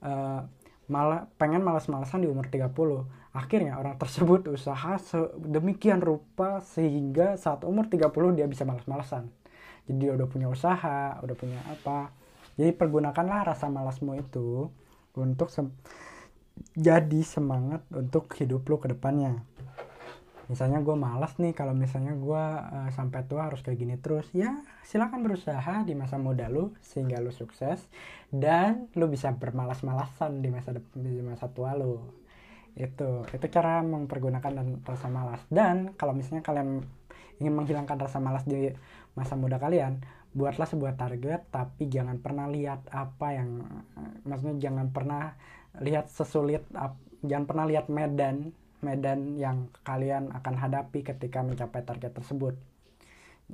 uh, 0.00 0.48
malah 0.88 1.28
pengen 1.36 1.60
malas-malasan 1.60 2.24
di 2.24 2.28
umur 2.32 2.48
30. 2.48 2.72
Akhirnya 3.36 3.76
orang 3.76 4.00
tersebut 4.00 4.48
usaha 4.48 4.96
sedemikian 4.96 6.00
rupa 6.00 6.64
sehingga 6.64 7.36
saat 7.36 7.68
umur 7.68 7.92
30 7.92 8.08
dia 8.32 8.48
bisa 8.48 8.64
malas-malasan. 8.64 9.28
Jadi 9.84 10.08
dia 10.08 10.16
udah 10.16 10.28
punya 10.30 10.48
usaha, 10.48 11.20
udah 11.20 11.36
punya 11.36 11.60
apa. 11.68 12.16
Jadi 12.56 12.72
pergunakanlah 12.72 13.52
rasa 13.52 13.68
malasmu 13.68 14.16
itu 14.16 14.72
untuk 15.16 15.52
se 15.52 15.68
jadi 16.76 17.20
semangat 17.24 17.84
untuk 17.92 18.28
hidup 18.36 18.68
lo 18.68 18.76
ke 18.76 18.92
depannya 18.92 19.40
misalnya 20.52 20.84
gue 20.84 20.92
malas 20.92 21.40
nih 21.40 21.56
kalau 21.56 21.72
misalnya 21.72 22.12
gue 22.12 22.44
uh, 22.76 22.90
sampai 22.92 23.24
tua 23.24 23.48
harus 23.48 23.64
kayak 23.64 23.80
gini 23.80 23.96
terus 23.96 24.28
ya 24.36 24.60
silakan 24.84 25.24
berusaha 25.24 25.80
di 25.88 25.96
masa 25.96 26.20
muda 26.20 26.52
lu 26.52 26.76
sehingga 26.84 27.16
lu 27.24 27.32
sukses 27.32 27.80
dan 28.28 28.92
lu 28.92 29.08
bisa 29.08 29.32
bermalas-malasan 29.32 30.44
di 30.44 30.52
masa 30.52 30.76
di 30.76 31.24
masa 31.24 31.48
tua 31.48 31.72
lu. 31.72 32.04
Itu 32.76 33.24
itu 33.32 33.46
cara 33.48 33.80
mempergunakan 33.80 34.52
dan 34.52 34.76
rasa 34.84 35.08
malas. 35.08 35.40
Dan 35.48 35.96
kalau 35.96 36.12
misalnya 36.12 36.44
kalian 36.44 36.84
ingin 37.40 37.56
menghilangkan 37.56 37.96
rasa 37.96 38.20
malas 38.20 38.44
di 38.44 38.68
masa 39.16 39.40
muda 39.40 39.56
kalian 39.56 40.04
buatlah 40.32 40.64
sebuah 40.64 40.96
target 40.96 41.48
tapi 41.52 41.92
jangan 41.92 42.16
pernah 42.20 42.48
lihat 42.48 42.88
apa 42.88 43.36
yang 43.36 43.60
maksudnya 44.24 44.56
jangan 44.68 44.88
pernah 44.88 45.36
lihat 45.84 46.08
sesulit 46.08 46.64
jangan 47.20 47.44
pernah 47.44 47.64
lihat 47.68 47.92
medan 47.92 48.56
medan 48.82 49.38
yang 49.38 49.70
kalian 49.86 50.34
akan 50.34 50.54
hadapi 50.58 51.06
ketika 51.06 51.40
mencapai 51.40 51.86
target 51.86 52.12
tersebut. 52.12 52.58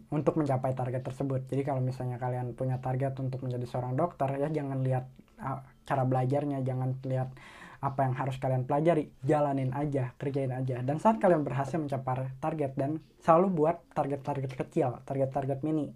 Untuk 0.09 0.41
mencapai 0.41 0.73
target 0.73 1.05
tersebut. 1.05 1.47
Jadi 1.47 1.62
kalau 1.62 1.85
misalnya 1.85 2.17
kalian 2.17 2.57
punya 2.57 2.81
target 2.81 3.14
untuk 3.21 3.45
menjadi 3.45 3.67
seorang 3.69 3.95
dokter 3.99 4.31
ya 4.41 4.49
jangan 4.49 4.81
lihat 4.81 5.05
uh, 5.41 5.61
cara 5.85 6.03
belajarnya. 6.09 6.64
Jangan 6.64 6.99
lihat 7.05 7.31
apa 7.79 8.01
yang 8.07 8.14
harus 8.17 8.37
kalian 8.41 8.64
pelajari. 8.64 9.11
Jalanin 9.23 9.75
aja 9.75 10.14
kerjain 10.17 10.51
aja. 10.55 10.81
Dan 10.83 11.03
saat 11.03 11.21
kalian 11.21 11.45
berhasil 11.45 11.77
mencapai 11.79 12.31
target 12.38 12.73
dan 12.79 13.03
selalu 13.23 13.53
buat 13.53 13.77
target-target 13.93 14.53
kecil 14.55 15.03
target-target 15.05 15.61
mini. 15.67 15.93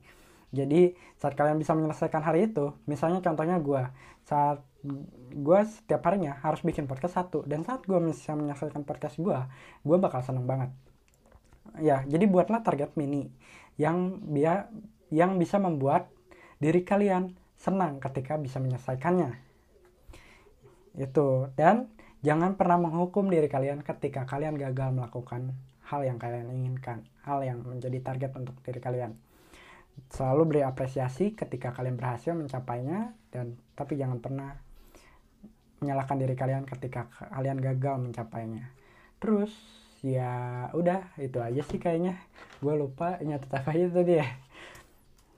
Jadi 0.53 0.93
saat 1.17 1.33
kalian 1.33 1.57
bisa 1.57 1.73
menyelesaikan 1.73 2.21
hari 2.21 2.53
itu 2.53 2.77
misalnya 2.85 3.25
contohnya 3.25 3.57
gue 3.57 3.83
saat 4.29 4.61
gue 5.33 5.61
setiap 5.65 6.03
harinya 6.11 6.39
harus 6.43 6.61
bikin 6.67 6.91
podcast 6.91 7.19
satu. 7.19 7.47
Dan 7.47 7.63
saat 7.63 7.87
gue 7.87 7.99
bisa 8.03 8.35
menyelesaikan 8.35 8.83
podcast 8.83 9.17
gue 9.19 9.39
gue 9.83 9.97
bakal 9.99 10.21
seneng 10.27 10.45
banget. 10.45 10.71
Ya 11.79 12.03
jadi 12.05 12.27
buatlah 12.27 12.67
target 12.67 12.99
mini 12.99 13.31
yang 13.81 14.21
dia 14.29 14.69
yang 15.13 15.39
bisa 15.39 15.57
membuat 15.63 16.11
diri 16.59 16.83
kalian 16.83 17.35
senang 17.57 18.03
ketika 18.03 18.37
bisa 18.37 18.59
menyelesaikannya. 18.59 19.39
Itu. 20.99 21.55
Dan 21.55 21.89
jangan 22.27 22.59
pernah 22.59 22.79
menghukum 22.83 23.31
diri 23.31 23.47
kalian 23.47 23.87
ketika 23.87 24.27
kalian 24.27 24.59
gagal 24.59 24.91
melakukan 24.91 25.55
hal 25.87 26.01
yang 26.03 26.17
kalian 26.17 26.49
inginkan 26.49 27.05
hal 27.23 27.45
yang 27.45 27.63
menjadi 27.63 28.01
target 28.01 28.33
untuk 28.35 28.57
diri 28.65 28.81
kalian. 28.83 29.15
Selalu 30.09 30.43
beri 30.49 30.63
apresiasi 30.65 31.37
ketika 31.37 31.71
kalian 31.77 32.01
berhasil 32.01 32.33
mencapainya 32.33 33.13
dan 33.29 33.61
tapi 33.77 34.01
jangan 34.01 34.19
pernah 34.25 34.57
menyalahkan 35.83 36.17
diri 36.17 36.39
kalian 36.39 36.63
ketika 36.65 37.11
kalian 37.35 37.59
gagal 37.59 37.99
mencapainya. 37.99 38.71
Terus 39.19 39.51
ya 40.07 40.67
udah 40.71 41.15
itu 41.19 41.43
aja 41.43 41.63
sih 41.67 41.83
kayaknya. 41.83 42.23
Gue 42.63 42.79
lupa 42.79 43.19
nyatet 43.19 43.51
apa 43.51 43.75
itu 43.75 43.91
tadi 43.91 44.23
ya. 44.23 44.29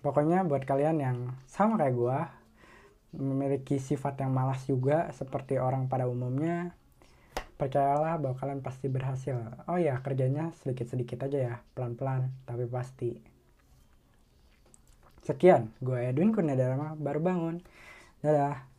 Pokoknya 0.04 0.44
buat 0.44 0.68
kalian 0.68 1.00
yang 1.00 1.18
sama 1.48 1.80
kayak 1.80 1.96
gue 1.96 2.18
memiliki 3.16 3.80
sifat 3.80 4.20
yang 4.20 4.36
malas 4.36 4.60
juga 4.68 5.08
seperti 5.16 5.56
orang 5.56 5.88
pada 5.88 6.04
umumnya 6.04 6.76
percayalah 7.54 8.18
bahwa 8.18 8.36
kalian 8.36 8.60
pasti 8.60 8.90
berhasil. 8.90 9.38
Oh 9.70 9.78
ya 9.78 10.02
kerjanya 10.02 10.50
sedikit-sedikit 10.60 11.24
aja 11.24 11.38
ya 11.38 11.54
pelan-pelan 11.72 12.28
tapi 12.44 12.66
pasti. 12.66 13.16
Sekian 15.24 15.72
gue 15.80 15.96
Edwin 15.96 16.34
Kurniawan 16.34 17.00
baru 17.00 17.20
bangun. 17.22 17.56
Dadah 18.20 18.73